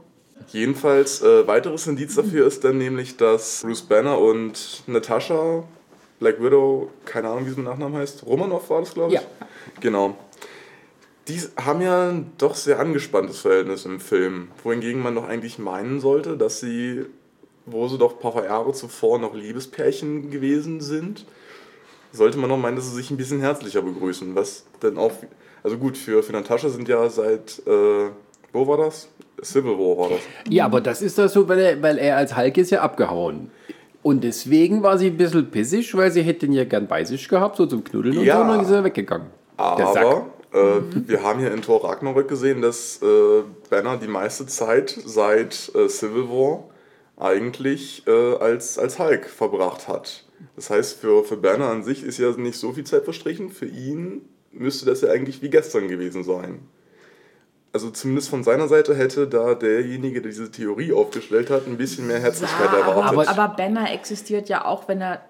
[0.53, 5.63] Jedenfalls, äh, weiteres Indiz dafür ist dann nämlich, dass Bruce Banner und Natasha,
[6.19, 9.19] Black Widow, keine Ahnung, wie sie mit Nachnamen heißt, Romanov war das, glaube ich?
[9.19, 9.25] Ja.
[9.81, 10.15] Genau.
[11.27, 15.99] Die haben ja ein doch sehr angespanntes Verhältnis im Film, wohingegen man doch eigentlich meinen
[15.99, 17.05] sollte, dass sie,
[17.65, 21.25] wo sie doch ein paar Jahre zuvor noch Liebespärchen gewesen sind,
[22.11, 24.35] sollte man noch meinen, dass sie sich ein bisschen herzlicher begrüßen.
[24.35, 25.11] Was dann auch,
[25.63, 28.09] also gut, für, für Natascha sind ja seit, äh,
[28.53, 29.09] wo war das?
[29.43, 30.19] Civil War war das.
[30.49, 33.51] Ja, aber das ist das so, weil er, weil er als Hulk ist ja abgehauen.
[34.01, 37.27] Und deswegen war sie ein bisschen pissig, weil sie hätte ihn ja gern bei sich
[37.27, 38.37] gehabt, so zum Knuddeln und Ja.
[38.37, 39.27] so, und dann ist er weggegangen.
[39.57, 40.57] Aber äh,
[41.05, 45.87] wir haben hier in Thor Ragnarök gesehen, dass äh, Banner die meiste Zeit seit äh,
[45.89, 46.63] Civil War
[47.17, 50.23] eigentlich äh, als, als Hulk verbracht hat.
[50.55, 53.49] Das heißt, für, für Banner an sich ist ja nicht so viel Zeit verstrichen.
[53.49, 54.21] Für ihn
[54.51, 56.59] müsste das ja eigentlich wie gestern gewesen sein.
[57.71, 62.07] Also zumindest von seiner Seite hätte da derjenige, der diese Theorie aufgestellt hat, ein bisschen
[62.07, 63.37] mehr Herzlichkeit Ja, aber, erwartet.
[63.37, 65.21] aber Banner existiert ja auch, wenn er,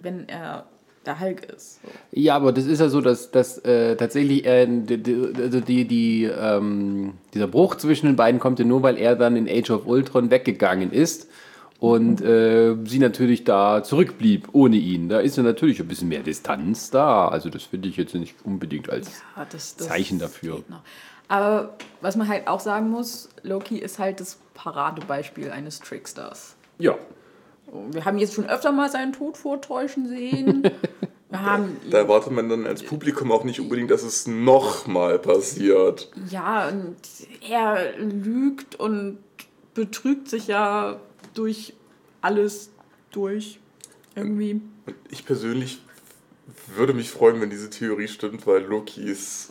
[0.00, 0.66] wenn er
[1.06, 1.80] der Hulk ist.
[1.82, 1.88] So.
[2.12, 5.86] Ja, aber das ist ja so, dass, dass äh, tatsächlich äh, die, die, also die,
[5.86, 9.70] die, ähm, dieser Bruch zwischen den beiden kommt ja nur, weil er dann in Age
[9.70, 11.28] of Ultron weggegangen ist
[11.78, 15.08] und äh, sie natürlich da zurückblieb ohne ihn.
[15.08, 17.28] Da ist ja natürlich ein bisschen mehr Distanz da.
[17.28, 19.10] Also das finde ich jetzt nicht unbedingt als...
[19.36, 20.62] Ja, das, das Zeichen dafür.
[21.28, 26.56] Aber was man halt auch sagen muss, Loki ist halt das Paradebeispiel eines Tricksters.
[26.78, 26.96] Ja.
[27.90, 30.70] Wir haben jetzt schon öfter mal seinen Tod vortäuschen sehen.
[31.28, 36.08] Wir haben da erwartet man dann als Publikum auch nicht unbedingt, dass es nochmal passiert.
[36.30, 36.96] Ja, und
[37.50, 39.18] er lügt und
[39.74, 41.00] betrügt sich ja
[41.38, 41.74] durch
[42.20, 42.70] alles
[43.10, 43.60] durch.
[44.14, 44.60] Irgendwie.
[45.10, 45.80] Ich persönlich
[46.74, 49.48] würde mich freuen, wenn diese Theorie stimmt, weil Loki ist,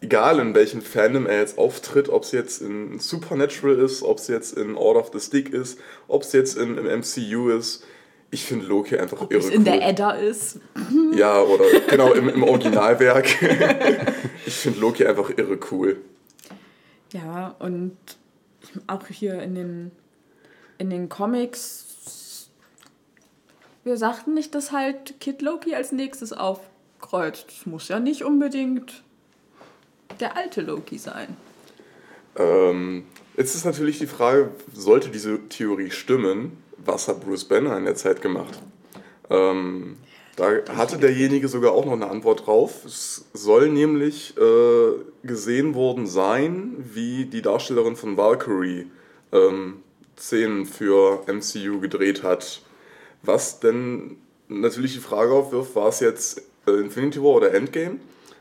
[0.00, 4.28] egal in welchem Fandom er jetzt auftritt, ob es jetzt in Supernatural ist, ob es
[4.28, 7.84] jetzt in Order of the Stick ist, ob es jetzt in, im MCU ist,
[8.32, 9.54] ich finde Loki einfach Ob irre es cool.
[9.54, 10.60] in der Edda ist.
[11.12, 13.26] ja, oder genau im, im Originalwerk.
[14.46, 15.96] ich finde Loki einfach irre cool.
[17.12, 17.96] Ja, und
[18.86, 19.90] auch hier in den,
[20.80, 22.48] in den Comics.
[23.84, 27.46] Wir sagten nicht, dass halt Kid Loki als nächstes aufkreuzt.
[27.48, 29.02] Das muss ja nicht unbedingt
[30.20, 31.36] der alte Loki sein.
[32.36, 33.04] Ähm,
[33.36, 37.94] jetzt ist natürlich die Frage, sollte diese Theorie stimmen, was hat Bruce Banner in der
[37.94, 38.58] Zeit gemacht?
[39.28, 39.98] Ähm,
[40.36, 42.86] da hatte derjenige sogar auch noch eine Antwort drauf.
[42.86, 48.86] Es soll nämlich äh, gesehen worden sein, wie die Darstellerin von Valkyrie
[49.32, 49.82] ähm,
[50.20, 52.62] Szenen für MCU gedreht hat.
[53.22, 54.16] Was denn
[54.48, 57.96] natürlich die Frage aufwirft, war es jetzt äh, Infinity War oder Endgame?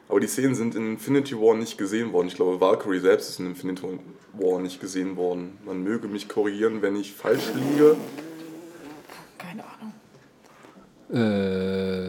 [0.07, 2.27] Aber die Szenen sind in Infinity War nicht gesehen worden.
[2.27, 3.83] Ich glaube, Valkyrie selbst ist in Infinity
[4.33, 5.57] War nicht gesehen worden.
[5.65, 7.95] Man möge mich korrigieren, wenn ich falsch liege.
[9.37, 9.93] Keine Ahnung.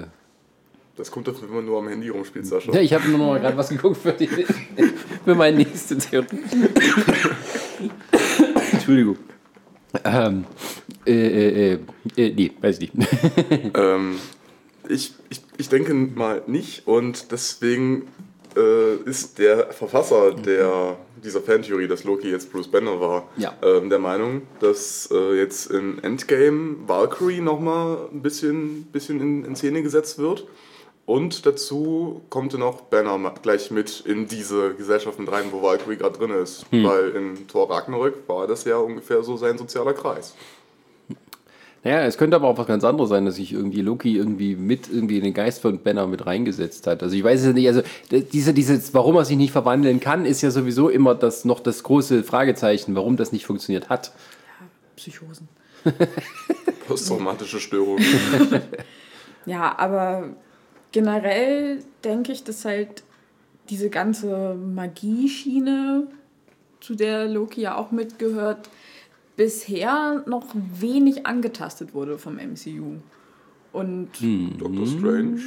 [0.02, 0.06] Äh,
[0.96, 2.72] Das kommt doch, wenn man nur am Handy rumspielt, Sascha.
[2.72, 4.26] ja, ich habe nur noch mal gerade was geguckt für, die,
[5.24, 6.26] für meine nächste Theorie.
[8.72, 9.16] Entschuldigung.
[10.04, 10.44] Ähm,
[11.06, 11.78] äh, äh, äh,
[12.16, 13.10] äh, nee, weiß ich nicht.
[13.74, 14.16] Ähm,
[14.88, 18.08] ich, ich, ich denke mal nicht und deswegen
[18.56, 23.56] äh, ist der Verfasser der, dieser Fantheorie, dass Loki jetzt Bruce Banner war, Ja.
[23.62, 29.54] ähm, der Meinung, dass äh, jetzt in Endgame Valkyrie nochmal ein bisschen, bisschen in, in
[29.56, 30.46] Szene gesetzt wird.
[31.10, 35.96] Und dazu kommt dann auch Banner gleich mit in diese Gesellschaft mit rein, wo Valkyrie
[35.96, 36.64] gerade drin ist.
[36.70, 40.36] Weil in Thor Ragnarök war das ja ungefähr so sein sozialer Kreis.
[41.82, 44.88] Naja, es könnte aber auch was ganz anderes sein, dass sich irgendwie Loki irgendwie mit
[44.88, 47.02] irgendwie in den Geist von Banner mit reingesetzt hat.
[47.02, 47.82] Also ich weiß es nicht, also
[48.12, 51.82] diese, dieses, warum er sich nicht verwandeln kann, ist ja sowieso immer das noch das
[51.82, 54.12] große Fragezeichen, warum das nicht funktioniert hat.
[54.94, 55.48] Psychosen.
[56.86, 57.98] Posttraumatische Störung.
[59.46, 60.34] Ja, aber
[60.92, 63.02] generell denke ich, dass halt
[63.68, 66.08] diese ganze Magieschiene,
[66.80, 68.68] zu der Loki ja auch mitgehört,
[69.36, 72.96] bisher noch wenig angetastet wurde vom MCU.
[73.72, 74.08] Und
[74.58, 75.40] Doctor Strange.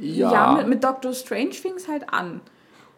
[0.00, 2.40] ja, mit, mit Doctor Strange fing es halt an.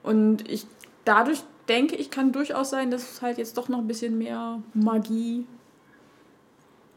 [0.03, 0.67] Und ich
[1.05, 4.63] dadurch denke ich, kann durchaus sein, dass es halt jetzt doch noch ein bisschen mehr
[4.75, 5.47] Magie.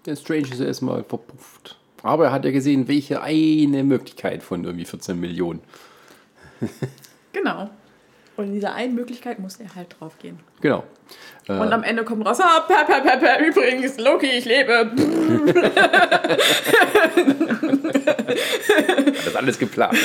[0.06, 1.80] Der Strange ist erstmal verpufft.
[2.04, 5.62] Aber er hat ja gesehen, welche eine Möglichkeit von irgendwie 14 Millionen.
[7.32, 7.70] Genau.
[8.36, 10.40] Und in dieser einen Möglichkeit muss er halt drauf gehen.
[10.62, 10.84] Genau.
[11.48, 14.92] Und am Ende kommt raus, ah, per, per, per, per, übrigens, Loki, ich lebe.
[19.06, 19.98] Das ist alles geplant.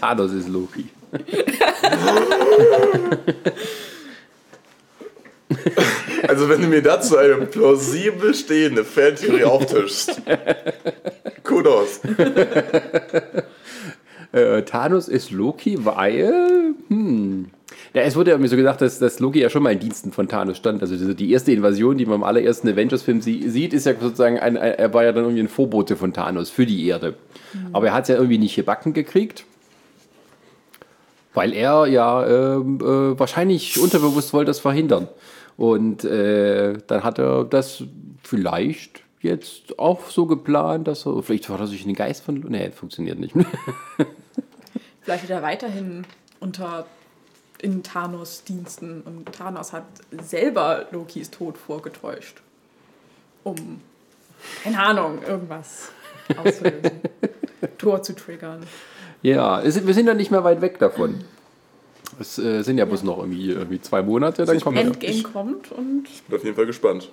[0.00, 0.88] Thanos ist Loki.
[6.28, 10.22] Also wenn du mir dazu eine plausibel stehende Fantheorie auftischst.
[11.44, 12.00] Kudos.
[14.32, 16.74] Äh, Thanos ist Loki, weil.
[16.88, 17.46] Hm.
[17.92, 20.12] Ja, es wurde ja irgendwie so gesagt, dass, dass Loki ja schon mal in Diensten
[20.12, 20.80] von Thanos stand.
[20.82, 24.38] Also diese, die erste Invasion, die man im allerersten Avengers-Film sie, sieht, ist ja sozusagen,
[24.38, 27.14] ein, ein, er war ja dann irgendwie ein Vorbote von Thanos für die Erde.
[27.72, 29.44] Aber er hat es ja irgendwie nicht gebacken gekriegt.
[31.34, 35.08] Weil er ja ähm, äh, wahrscheinlich unterbewusst wollte das verhindern.
[35.60, 37.84] Und äh, dann hat er das
[38.22, 42.36] vielleicht jetzt auch so geplant, dass er, vielleicht war er sich in den Geist von,
[42.48, 43.34] nee, funktioniert nicht.
[45.02, 46.06] Vielleicht wird er weiterhin
[46.40, 46.86] unter
[47.60, 49.84] in Thanos Diensten und Thanos hat
[50.22, 52.40] selber Lokis Tod vorgetäuscht.
[53.44, 53.82] Um,
[54.64, 55.90] keine Ahnung, irgendwas
[56.38, 57.02] auszulösen.
[57.76, 58.62] Tor zu triggern.
[59.20, 61.22] Ja, wir sind ja nicht mehr weit weg davon.
[62.18, 64.84] Es äh, sind ja bloß noch irgendwie, irgendwie zwei Monate, dann kommen wir.
[64.84, 67.10] Endgame kommt und Bin auf jeden Fall gespannt.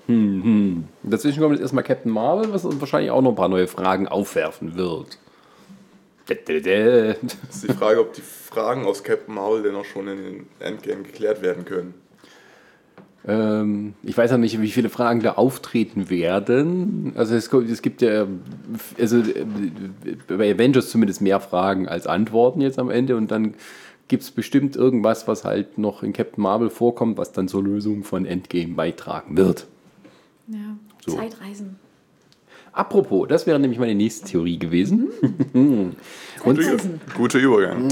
[1.03, 4.07] Dazwischen kommt jetzt erstmal Captain Marvel, was uns wahrscheinlich auch noch ein paar neue Fragen
[4.07, 5.17] aufwerfen wird.
[6.29, 10.47] Es ist die Frage, ob die Fragen aus Captain Marvel denn auch schon in den
[10.59, 11.93] Endgame geklärt werden können.
[13.25, 17.13] Ähm, ich weiß ja nicht, wie viele Fragen da auftreten werden.
[17.15, 18.25] Also es, kommt- es gibt ja
[18.99, 19.45] also äh,
[20.27, 23.53] bei Avengers zumindest mehr Fragen als Antworten jetzt am Ende und dann
[24.07, 28.03] gibt es bestimmt irgendwas, was halt noch in Captain Marvel vorkommt, was dann zur Lösung
[28.03, 29.67] von Endgame beitragen wird.
[30.47, 31.15] ja, So.
[31.15, 31.77] Zeitreisen.
[32.71, 35.07] Apropos, das wäre nämlich meine nächste Theorie gewesen.
[35.53, 35.95] Und,
[36.43, 37.01] Zeitreisen.
[37.15, 37.91] Guter Übergang.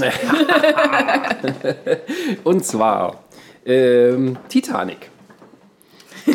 [2.44, 3.24] und zwar
[3.64, 5.10] ähm, Titanic.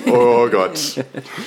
[0.08, 1.06] Oh Gott.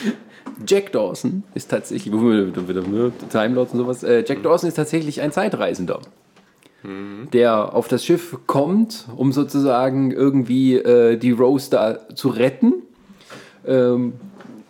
[0.67, 6.01] Jack Dawson ist tatsächlich, Time Lords und sowas, äh, Jack Dawson ist tatsächlich ein Zeitreisender,
[7.33, 12.75] der auf das Schiff kommt, um sozusagen irgendwie äh, die Rose da zu retten.
[13.67, 14.15] Ähm,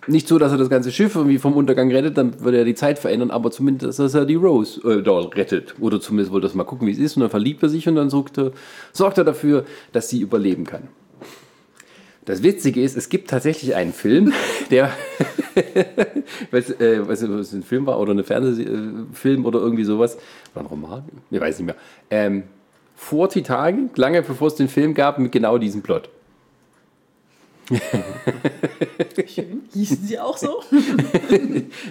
[0.07, 2.75] nicht so, dass er das ganze Schiff irgendwie vom Untergang rettet, dann würde er die
[2.75, 5.75] Zeit verändern, aber zumindest, dass er die Rose äh, da rettet.
[5.81, 7.97] Oder zumindest wollte er mal gucken, wie es ist, und dann verliebt er sich und
[7.97, 8.53] dann sorgt er,
[8.93, 10.89] sorgt er dafür, dass sie überleben kann.
[12.25, 14.33] Das Witzige ist, es gibt tatsächlich einen Film,
[14.71, 14.91] der,
[16.51, 20.17] weiß, äh, weiß nicht, ob es ein Film war oder ein Fernsehfilm oder irgendwie sowas,
[20.55, 21.77] oder ein Roman, ich weiß nicht mehr,
[22.11, 22.45] ähm,
[22.97, 26.09] vor Titanic, lange bevor es den Film gab, mit genau diesem Plot.
[29.27, 29.63] Schön.
[29.73, 30.63] Hießen sie auch so?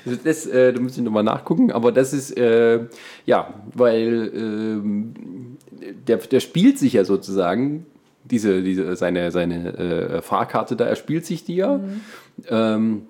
[0.05, 2.85] Also Das, äh, da muss ich nochmal nachgucken, aber das ist, äh,
[3.25, 5.13] ja, weil ähm,
[6.07, 7.85] der, der spielt sich ja sozusagen,
[8.33, 11.79] diese, diese, seine, seine äh, Fahrkarte da, er spielt sich die ja.
[12.49, 13.03] Ähm,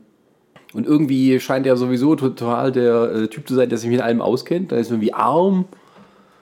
[0.73, 4.21] und irgendwie scheint er sowieso total der äh, Typ zu sein, der sich mit allem
[4.21, 4.71] auskennt.
[4.71, 5.65] Da ist irgendwie arm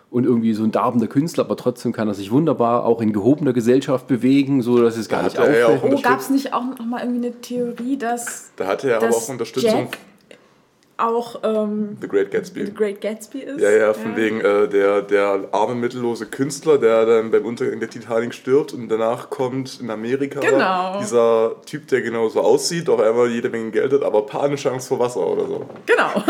[0.09, 3.53] und irgendwie so ein darbender Künstler, aber trotzdem kann er sich wunderbar auch in gehobener
[3.53, 5.83] Gesellschaft bewegen, so dass es gar Da nicht ja auffällt.
[5.83, 8.97] auch- Oh, gab es nicht auch noch mal irgendwie eine Theorie, dass, Da hatte er
[8.97, 9.69] aber auch Unterstützung.
[9.71, 9.97] Jack
[11.07, 12.65] auch ähm, The Great Gatsby.
[12.65, 13.59] The Great Gatsby ist.
[13.61, 17.89] Ja, ja, von wegen äh, der, der arme, mittellose Künstler, der dann beim Untergang der
[17.89, 20.99] Titanic stirbt und danach kommt in Amerika Genau.
[20.99, 24.99] dieser Typ, der genauso aussieht, auch einmal jede Menge Geld hat, aber panische Angst vor
[24.99, 25.65] Wasser oder so.
[25.85, 26.09] Genau.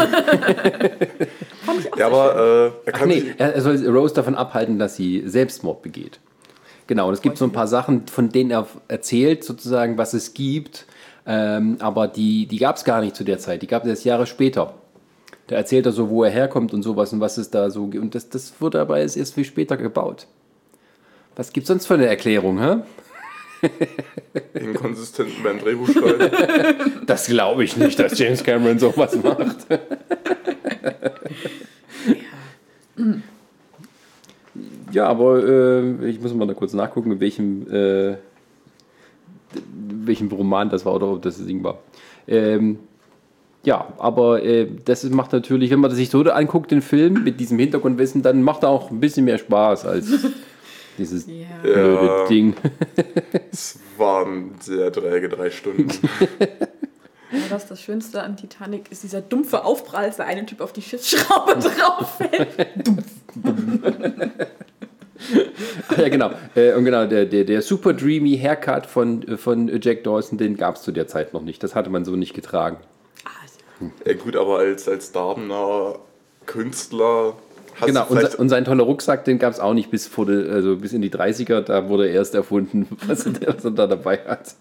[1.65, 4.13] Fand ich auch Ja, aber äh, er Ach kann nee, sich- er er soll Rose
[4.13, 6.19] davon abhalten, dass sie Selbstmord begeht.
[6.88, 10.34] Genau, und es gibt so ein paar Sachen, von denen er erzählt, sozusagen, was es
[10.34, 10.86] gibt.
[11.26, 13.61] Ähm, aber die, die gab es gar nicht zu der Zeit.
[13.61, 14.74] Die gab es erst Jahre später.
[15.47, 18.03] Da erzählt er so, wo er herkommt und sowas und was es da so gibt.
[18.03, 20.28] Und das, das wurde aber erst, erst viel später gebaut.
[21.36, 22.78] Was gibt es sonst für eine Erklärung, hä?
[24.53, 26.32] Inkonsistenten beim Drehbuch schreiben.
[27.05, 29.57] Das glaube ich nicht, dass James Cameron sowas macht.
[34.91, 38.17] Ja, aber äh, ich muss mal da kurz nachgucken, in welchem, äh,
[40.05, 41.79] welchem Roman das war oder ob das Ding war.
[42.27, 42.79] Ähm,
[43.63, 47.59] ja, aber äh, das macht natürlich, wenn man sich so anguckt, den Film mit diesem
[47.59, 50.07] Hintergrundwissen, dann macht er auch ein bisschen mehr Spaß als
[50.97, 52.25] dieses Ja.
[52.27, 52.55] Ding.
[53.51, 55.87] Es waren sehr träge drei Stunden.
[57.33, 60.73] Ja, das, das Schönste an Titanic ist dieser dumpfe Aufprall, als der eine Typ auf
[60.73, 62.49] die Schiffsschraube drauf fällt.
[65.97, 66.32] Ja, genau.
[66.55, 70.57] Äh, und genau, der, der, der super dreamy Haircut von, äh, von Jack Dawson, den
[70.57, 71.63] gab es zu der Zeit noch nicht.
[71.63, 72.78] Das hatte man so nicht getragen.
[74.05, 75.99] ja, gut, aber als, als darbener
[76.45, 77.36] Künstler
[77.80, 80.26] hast Genau, du und, und sein toller Rucksack, den gab es auch nicht bis, vor
[80.26, 81.61] die, also bis in die 30er.
[81.61, 84.55] Da wurde er erst erfunden, was er, was er da dabei hat.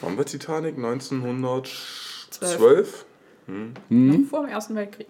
[0.00, 0.76] Wann war Titanic?
[0.76, 3.04] 1912?
[3.88, 5.06] Noch vor dem Ersten Weltkrieg.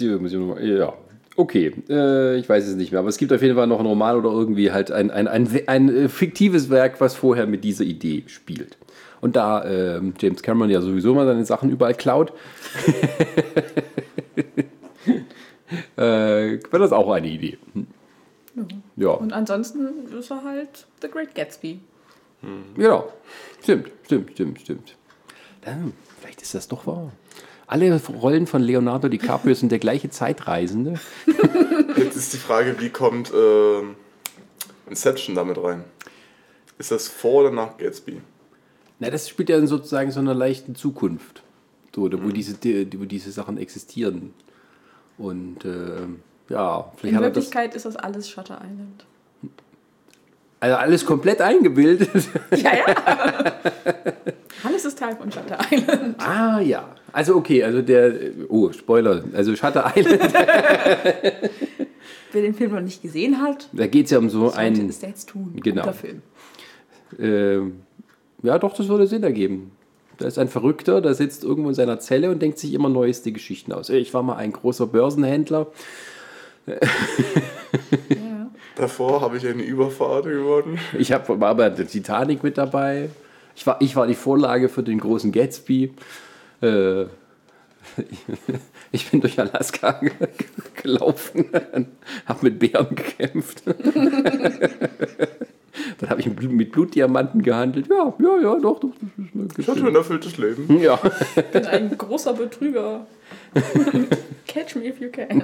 [0.00, 0.92] Mal- Ja,
[1.36, 1.72] okay.
[1.88, 3.00] Äh, ich weiß es nicht mehr.
[3.00, 5.48] Aber es gibt auf jeden Fall noch einen Roman oder irgendwie halt ein, ein, ein,
[5.66, 8.76] ein, äh, fiktives Werk, was vorher mit dieser Idee spielt.
[9.20, 12.32] Und da ähm, James Cameron ja sowieso mal seine Sachen überall klaut,
[15.96, 17.58] äh, wäre das auch eine Idee.
[18.96, 19.88] Ja, Und ansonsten
[20.18, 21.80] ist er halt The Great Gatsby.
[22.76, 23.12] genau.
[23.62, 24.96] Stimmt, stimmt, stimmt, stimmt.
[25.64, 27.12] Dann, vielleicht ist das doch wahr.
[27.68, 30.98] Alle Rollen von Leonardo DiCaprio sind der gleiche Zeitreisende.
[31.96, 33.94] Jetzt ist die Frage, wie kommt ähm,
[34.88, 35.84] Inception damit rein?
[36.78, 38.22] Ist das vor oder nach Gatsby?
[39.00, 41.42] Na, das spielt ja in sozusagen so einer leichten Zukunft.
[41.94, 44.32] So, wo, diese, die, wo diese Sachen existieren.
[45.18, 47.36] Und ähm, ja, vielleicht In hat er das.
[47.36, 49.04] Wirklichkeit ist das alles Shutter Island.
[50.60, 52.28] Also alles komplett eingebildet.
[52.52, 52.86] Ja, ja.
[54.64, 56.18] alles ist Teil von Shutter Island.
[56.18, 56.88] ah, ja.
[57.12, 58.14] Also, okay, also der.
[58.48, 59.24] Oh, Spoiler.
[59.34, 60.20] Also Shutter Island,
[62.32, 64.88] Wer den Film noch nicht gesehen hat, da geht es ja um so sollte ein.
[64.88, 65.54] es jetzt tun.
[65.62, 65.82] Genau.
[65.82, 66.22] Guter Film.
[67.18, 67.80] Ähm,
[68.42, 69.70] ja, doch, das würde Sinn ergeben.
[70.18, 73.32] Da ist ein Verrückter, der sitzt irgendwo in seiner Zelle und denkt sich immer neueste
[73.32, 73.88] Geschichten aus.
[73.88, 75.68] Ich war mal ein großer Börsenhändler.
[78.08, 78.50] Ja.
[78.76, 80.78] Davor habe ich eine Überfahrt geworden.
[80.98, 83.10] Ich hab, war bei der Titanic mit dabei.
[83.54, 85.92] Ich war, ich war die Vorlage für den großen Gatsby.
[86.60, 87.02] Äh,
[88.92, 90.10] ich bin durch Alaska ge-
[90.82, 91.46] gelaufen,
[92.26, 93.62] habe mit Bären gekämpft.
[93.66, 93.76] Dann
[96.10, 97.86] habe ich mit Blut- mit Blutdiamanten gehandelt.
[97.88, 98.90] Ja, ja, ja, doch, doch.
[98.90, 100.80] Das ist eine Ich hatte ein erfülltes Leben.
[100.80, 100.98] Ja.
[101.36, 103.06] Ich bin ein großer Betrüger.
[104.46, 105.42] Catch me if you can.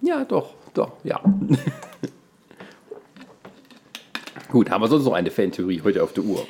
[0.00, 1.20] ja, doch, doch, ja.
[4.52, 6.46] Gut, haben wir sonst noch eine Fantheorie heute auf der Uhr?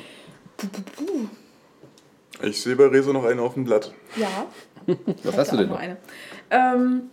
[2.41, 3.93] Ich sehe bei Rezo noch einen auf dem Blatt.
[4.17, 4.45] Ja.
[5.23, 5.79] Was hast du denn noch?
[5.79, 5.95] Eine.
[6.51, 7.03] Ähm,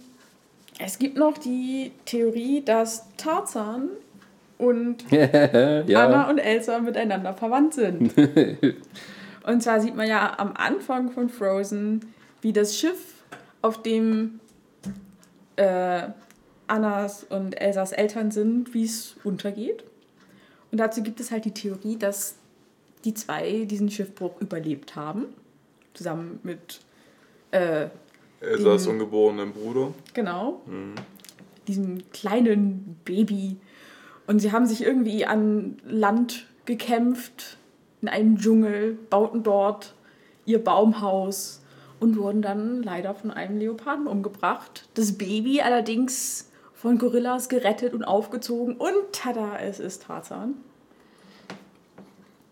[0.80, 3.90] es gibt noch die Theorie, dass Tarzan
[4.58, 6.28] und Anna ja.
[6.28, 8.12] und Elsa miteinander verwandt sind.
[9.46, 12.00] und zwar sieht man ja am Anfang von Frozen,
[12.42, 13.22] wie das Schiff,
[13.62, 14.40] auf dem
[15.54, 16.08] äh,
[16.66, 19.84] Annas und Elsas Eltern sind, wie es untergeht.
[20.72, 22.36] Und dazu gibt es halt die Theorie, dass
[23.04, 25.26] die zwei diesen Schiffbruch überlebt haben.
[25.94, 26.80] Zusammen mit,
[27.50, 27.88] äh,
[28.40, 29.92] Elsas ungeborenen Bruder.
[30.14, 30.62] genau,
[31.66, 33.56] diesem kleinen Baby.
[34.26, 37.58] Und sie haben sich irgendwie an Land gekämpft,
[38.00, 39.94] in einem Dschungel, bauten dort
[40.46, 41.62] ihr Baumhaus
[41.98, 44.88] und wurden dann leider von einem Leoparden umgebracht.
[44.94, 46.49] Das Baby allerdings
[46.80, 50.54] von Gorillas gerettet und aufgezogen und tada, es ist Tarzan.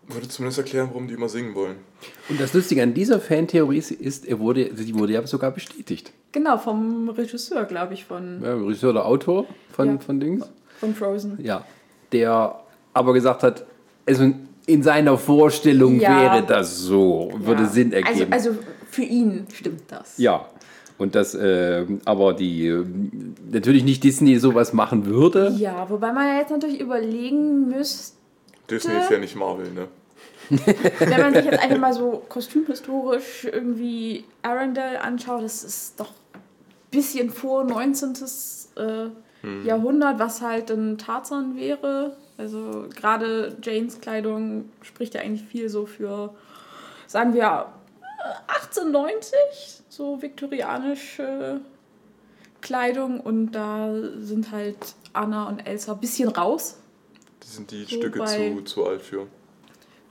[0.07, 1.75] Würde zumindest erklären, warum die immer singen wollen.
[2.29, 6.13] Und das Lustige an dieser Fantheorie ist, er wurde, sie wurde ja sogar bestätigt.
[6.31, 9.97] Genau, vom Regisseur, glaube ich, von, Ja, Regisseur oder Autor von, Ja.
[9.99, 10.45] von Dings.
[10.79, 11.37] von Frozen.
[11.43, 11.65] Ja.
[12.11, 12.59] der
[12.93, 13.65] aber gesagt hat,
[14.07, 14.33] also
[14.65, 16.21] in seiner Vorstellung Ja.
[16.33, 17.69] wäre das so, würde Ja.
[17.69, 18.33] Sinn ergeben.
[18.33, 18.59] Also, also
[18.89, 20.17] für ihn stimmt das.
[20.17, 20.47] ja.
[20.99, 22.83] Und das, äh, aber die,
[23.51, 25.55] natürlich nicht Disney sowas machen würde.
[25.57, 28.17] Ja, wobei man ja jetzt natürlich überlegen müsste,
[28.69, 29.87] Disney ist ja nicht Marvel, ne?
[30.49, 36.41] wenn man sich jetzt einfach mal so kostümhistorisch irgendwie Arendelle anschaut, das ist doch ein
[36.91, 38.13] bisschen vor 19.
[38.75, 39.09] Äh,
[39.63, 42.17] Jahrhundert, was halt ein Tarzan wäre.
[42.37, 46.33] Also gerade Janes Kleidung spricht ja eigentlich viel so für,
[47.07, 47.67] sagen wir,
[48.47, 51.61] 1890, so viktorianische
[52.61, 54.77] Kleidung und da sind halt
[55.13, 56.77] Anna und Elsa ein bisschen raus.
[57.43, 59.27] Die sind die So Stücke bei- zu, zu alt für.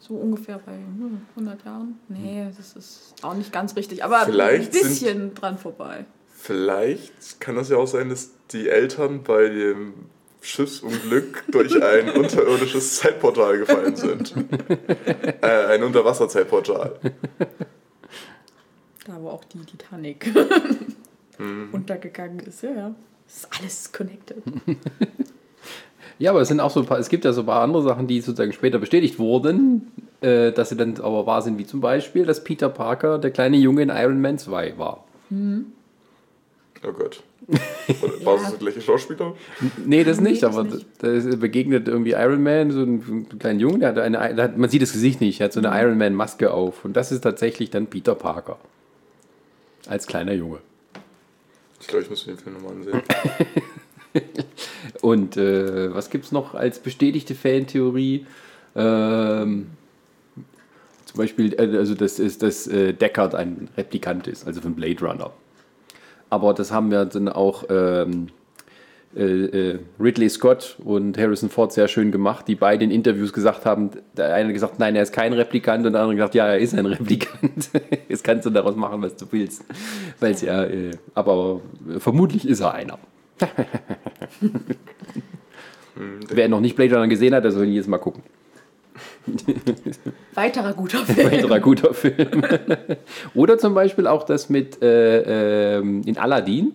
[0.00, 2.00] So ungefähr bei hm, 100 Jahren.
[2.08, 6.06] Nee, das ist auch nicht ganz richtig, aber Vielleicht ein bisschen dran vorbei.
[6.34, 9.92] Vielleicht kann das ja auch sein, dass die Eltern bei dem
[10.40, 14.34] Schiffsunglück durch ein unterirdisches Zeitportal gefallen sind.
[15.42, 16.98] äh, ein Unterwasserzeitportal.
[19.08, 20.30] Da wo auch die Titanic
[21.72, 22.62] untergegangen ist.
[22.62, 22.94] Ja, ja.
[23.26, 24.42] Das ist alles connected.
[26.20, 27.84] Ja, aber es sind auch so ein paar, es gibt ja so ein paar andere
[27.84, 31.80] Sachen, die sozusagen später bestätigt wurden, äh, dass sie dann aber wahr sind, wie zum
[31.80, 35.04] Beispiel, dass Peter Parker der kleine Junge in Iron Man 2 war.
[35.30, 37.22] Oh Gott.
[38.24, 39.34] War das der gleiche Schauspieler?
[39.86, 40.86] Nee, das Nee, nicht, das aber nicht.
[40.98, 44.68] da begegnet irgendwie Iron Man, so einen kleinen Jungen, der hat eine, der hat, man
[44.68, 47.20] sieht das Gesicht nicht, er hat so eine Iron Man Maske auf und das ist
[47.20, 48.58] tatsächlich dann Peter Parker.
[49.88, 50.58] Als kleiner Junge.
[51.80, 53.02] Ich glaube, ich muss mir den Film nochmal ansehen.
[55.00, 58.26] Und äh, was gibt es noch als bestätigte Fantheorie?
[58.76, 59.68] Ähm,
[61.04, 65.00] zum Beispiel, äh, also das ist, dass äh, Deckard ein Replikant ist, also von Blade
[65.00, 65.30] Runner.
[66.30, 68.28] Aber das haben ja dann auch ähm,
[69.18, 73.66] äh, äh, Ridley Scott und Harrison Ford sehr schön gemacht, die beide in Interviews gesagt
[73.66, 76.58] haben, der eine gesagt, nein, er ist kein Replikant und der andere gesagt, ja, er
[76.58, 77.70] ist ein Replikant.
[78.08, 79.64] Jetzt kannst du daraus machen, was du willst.
[80.20, 81.60] Weil es ja, äh, aber
[81.98, 82.98] vermutlich ist er einer.
[86.28, 88.22] Wer noch nicht Blade Runner gesehen hat, der soll ihn jetzt mal gucken.
[90.34, 91.30] Weiterer guter Film.
[91.30, 92.42] Weiterer guter Film.
[93.34, 96.72] Oder zum Beispiel auch das mit äh, ähm, in Aladdin,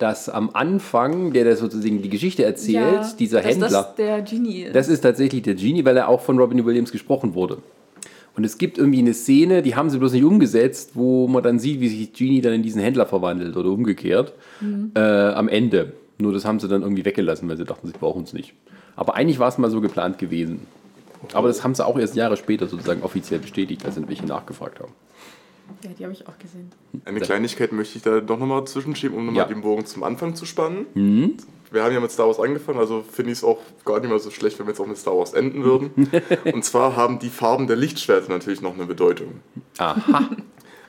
[0.00, 4.62] dass am Anfang, der da sozusagen die Geschichte erzählt, dieser dass Händler, das der Genie
[4.62, 4.74] ist.
[4.74, 7.58] das ist tatsächlich der Genie, weil er auch von Robin Williams gesprochen wurde.
[8.36, 11.58] Und es gibt irgendwie eine Szene, die haben sie bloß nicht umgesetzt, wo man dann
[11.58, 14.32] sieht, wie sich Genie dann in diesen Händler verwandelt oder umgekehrt
[14.94, 15.92] äh, am Ende.
[16.18, 18.54] Nur das haben sie dann irgendwie weggelassen, weil sie dachten, sie brauchen es nicht.
[18.96, 20.60] Aber eigentlich war es mal so geplant gewesen.
[21.34, 24.80] Aber das haben sie auch erst Jahre später sozusagen offiziell bestätigt, als sie welche nachgefragt
[24.80, 24.92] haben.
[25.82, 26.70] Ja, die habe ich auch gesehen.
[27.04, 29.48] Eine Kleinigkeit möchte ich da doch nochmal zwischenschieben, um nochmal Ja.
[29.48, 30.86] den Bogen zum Anfang zu spannen.
[31.72, 34.18] Wir haben ja mit Star Wars angefangen, also finde ich es auch gar nicht mal
[34.18, 35.90] so schlecht, wenn wir jetzt auch mit Star Wars enden würden.
[36.52, 39.40] Und zwar haben die Farben der Lichtschwerter natürlich noch eine Bedeutung.
[39.78, 40.30] Aha.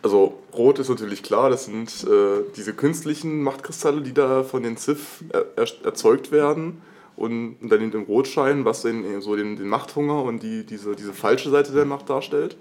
[0.04, 4.76] Also Rot ist natürlich klar, das sind äh, diese künstlichen Machtkristalle, die da von den
[4.78, 6.82] Sith er, er, erzeugt werden
[7.16, 11.14] und dann in dem Rotschein, was den, so den, den Machthunger und die, diese, diese
[11.14, 12.58] falsche Seite der Macht darstellt.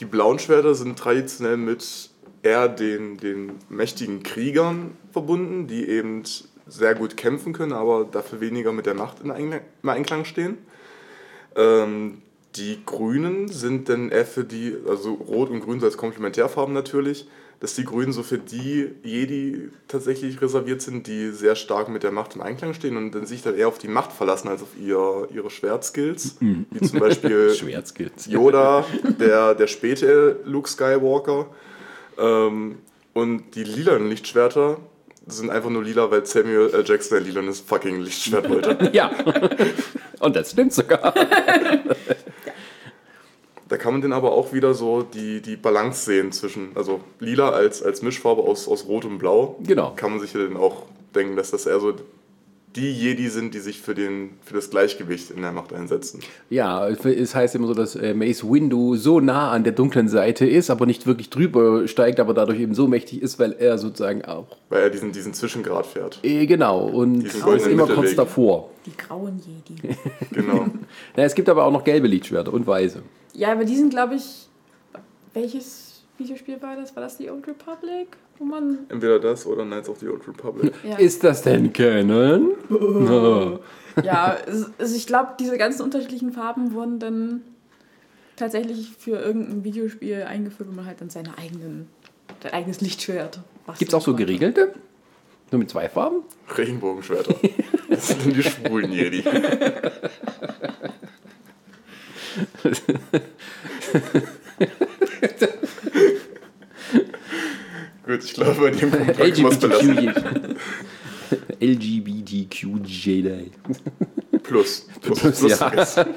[0.00, 2.10] Die blauen Schwerter sind traditionell mit
[2.42, 6.22] eher den, den mächtigen Kriegern verbunden, die eben
[6.66, 10.56] sehr gut kämpfen können, aber dafür weniger mit der Macht im Einklang stehen.
[11.54, 12.22] Ähm,
[12.56, 17.28] die Grünen sind dann eher für die, also Rot und Grün so als Komplementärfarben natürlich,
[17.60, 22.10] dass die Grünen so für die Jedi tatsächlich reserviert sind, die sehr stark mit der
[22.10, 24.70] Macht im Einklang stehen und dann sich dann eher auf die Macht verlassen als auf
[24.80, 26.36] ihr, ihre Schwertskills.
[26.40, 27.52] Wie zum Beispiel.
[28.26, 28.84] Yoda,
[29.18, 31.46] der, der späte Luke Skywalker.
[32.18, 32.78] Ähm,
[33.12, 34.78] und die lilanen Lichtschwerter
[35.26, 36.84] sind einfach nur lila, weil Samuel L.
[36.86, 38.90] Jackson ein lilanes fucking Lichtschwert wollte.
[38.92, 39.10] Ja.
[40.20, 41.14] Und das stimmt sogar.
[43.70, 47.50] Da kann man dann aber auch wieder so die, die Balance sehen zwischen, also lila
[47.50, 49.56] als, als Mischfarbe aus, aus Rot und Blau.
[49.64, 49.92] Genau.
[49.94, 51.94] Kann man sich ja dann auch denken, dass das eher so
[52.74, 56.18] die Jedi sind, die sich für, den, für das Gleichgewicht in der Macht einsetzen.
[56.50, 60.46] Ja, es heißt immer so, dass äh, Mace Windu so nah an der dunklen Seite
[60.46, 64.24] ist, aber nicht wirklich drüber steigt, aber dadurch eben so mächtig ist, weil er sozusagen
[64.24, 64.56] auch.
[64.68, 66.18] Weil er diesen, diesen Zwischengrad fährt.
[66.24, 68.16] Äh, genau, und ist immer kurz Mittelweg.
[68.16, 68.70] davor.
[68.84, 69.96] Die grauen Jedi.
[70.32, 70.66] Genau.
[71.16, 73.02] Ja, es gibt aber auch noch gelbe Lichtschwerter und weiße.
[73.34, 74.48] Ja, aber die sind, glaube ich.
[75.32, 76.94] Welches Videospiel war das?
[76.96, 78.16] War das die Old Republic?
[78.38, 78.80] Wo man.
[78.88, 80.72] Entweder das oder Knights of the Old Republic.
[80.84, 82.52] Ja, Ist das denn Canon?
[84.02, 87.42] ja es- also ich glaube, diese ganzen unterschiedlichen Farben wurden dann
[88.36, 91.88] tatsächlich für irgendein Videospiel eingeführt, wo man halt dann seine eigenen.
[92.42, 93.40] sein eigenes Lichtschwert.
[93.78, 94.72] Gibt es auch so geregelte?
[95.52, 96.22] Nur mit zwei Farben?
[96.56, 97.34] Regenbogenschwerter.
[97.88, 99.22] Das sind die schwulen Jedi.
[108.06, 110.56] Gut, ich glaube, bei dem Punkt belassen.
[111.60, 113.50] LGBTQ Jedi.
[114.42, 114.86] Plus.
[115.00, 116.06] Plus, Plus, plus, ja.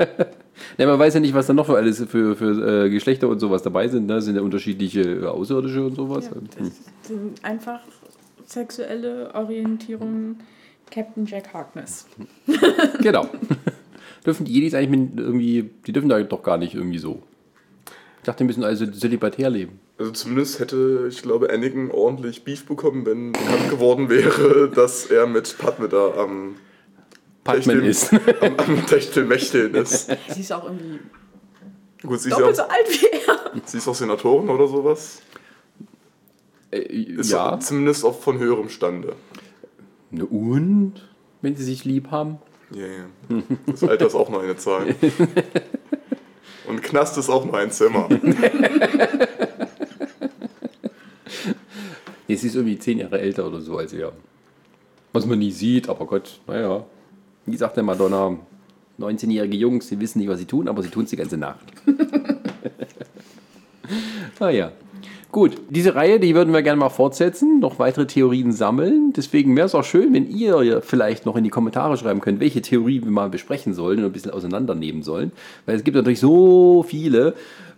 [0.77, 3.39] Ja, man weiß ja nicht, was da noch für alles für, für äh, Geschlechter und
[3.39, 4.07] sowas dabei sind.
[4.07, 6.25] Da sind ja unterschiedliche äh, Außerirdische und sowas.
[6.25, 6.47] Ja, Hm.
[6.57, 7.79] das sind einfach
[8.45, 10.37] sexuelle Orientierung
[10.89, 12.05] Captain Jack Harkness.
[13.01, 13.27] Genau.
[14.23, 17.21] dürfen die Jedis eigentlich mit irgendwie, die dürfen da doch gar nicht irgendwie so.
[18.19, 19.79] Ich dachte, die müssen also zölibatär leben.
[19.97, 25.27] Also zumindest hätte, ich glaube, Anakin ordentlich Beef bekommen, wenn bekannt geworden wäre, dass er
[25.27, 26.55] mit Padme da am
[27.43, 28.13] Techtel- ist.
[28.41, 30.09] am, am Techtelmächteln ist.
[30.29, 30.99] Sie ist auch irgendwie
[32.01, 33.05] Gut, sie ist, doppelt ja, so alt wie
[33.57, 33.61] er.
[33.65, 35.21] sie ist auch Senatorin oder sowas.
[36.71, 37.59] Äh, Ist ja.
[37.59, 39.15] zumindest auch von höherem Stande.
[40.29, 40.93] Und,
[41.41, 42.37] wenn sie sich lieb haben.
[42.73, 43.41] Ja, ja.
[43.67, 44.95] Das Alter ist auch nur eine Zahl.
[46.67, 48.09] Und Knast ist auch nur ein Zimmer.
[52.27, 54.13] Nee, sie ist irgendwie zehn Jahre älter oder so als er.
[55.11, 56.85] Was man nie sieht, aber Gott, naja.
[57.45, 58.37] Wie sagt der Madonna,
[58.99, 61.65] 19-jährige Jungs, die wissen nicht, was sie tun, aber sie tun es die ganze Nacht.
[64.39, 64.71] naja.
[65.33, 69.13] Gut, diese Reihe, die würden wir gerne mal fortsetzen, noch weitere Theorien sammeln.
[69.17, 72.61] Deswegen wäre es auch schön, wenn ihr vielleicht noch in die Kommentare schreiben könnt, welche
[72.61, 75.31] Theorie wir mal besprechen sollen und ein bisschen auseinandernehmen sollen.
[75.65, 77.33] Weil es gibt natürlich so viele.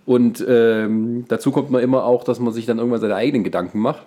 [0.06, 3.80] Und ähm, dazu kommt man immer auch, dass man sich dann irgendwann seine eigenen Gedanken
[3.80, 4.06] macht.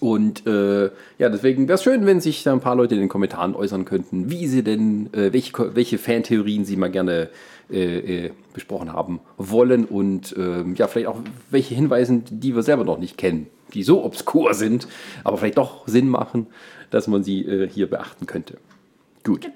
[0.00, 3.08] Und äh, ja, deswegen wäre es schön, wenn sich da ein paar Leute in den
[3.08, 7.28] Kommentaren äußern könnten, wie sie denn, äh, welche, welche Fantheorien sie mal gerne äh,
[7.70, 12.98] äh, besprochen haben wollen und ähm, ja, vielleicht auch welche Hinweisen, die wir selber noch
[12.98, 14.88] nicht kennen, die so obskur sind,
[15.24, 16.46] aber vielleicht doch Sinn machen,
[16.90, 18.58] dass man sie äh, hier beachten könnte.
[19.24, 19.50] Gut.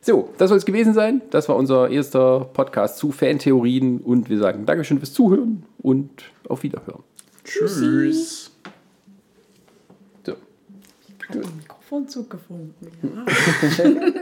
[0.00, 1.22] So, das soll es gewesen sein.
[1.30, 6.64] Das war unser erster Podcast zu Fantheorien und wir sagen Dankeschön fürs Zuhören und auf
[6.64, 7.04] Wiederhören.
[7.44, 8.50] Tschüss.
[10.26, 10.32] So.
[11.00, 12.74] Ich habe einen Mikrofonzug gefunden.
[13.02, 14.02] Ja.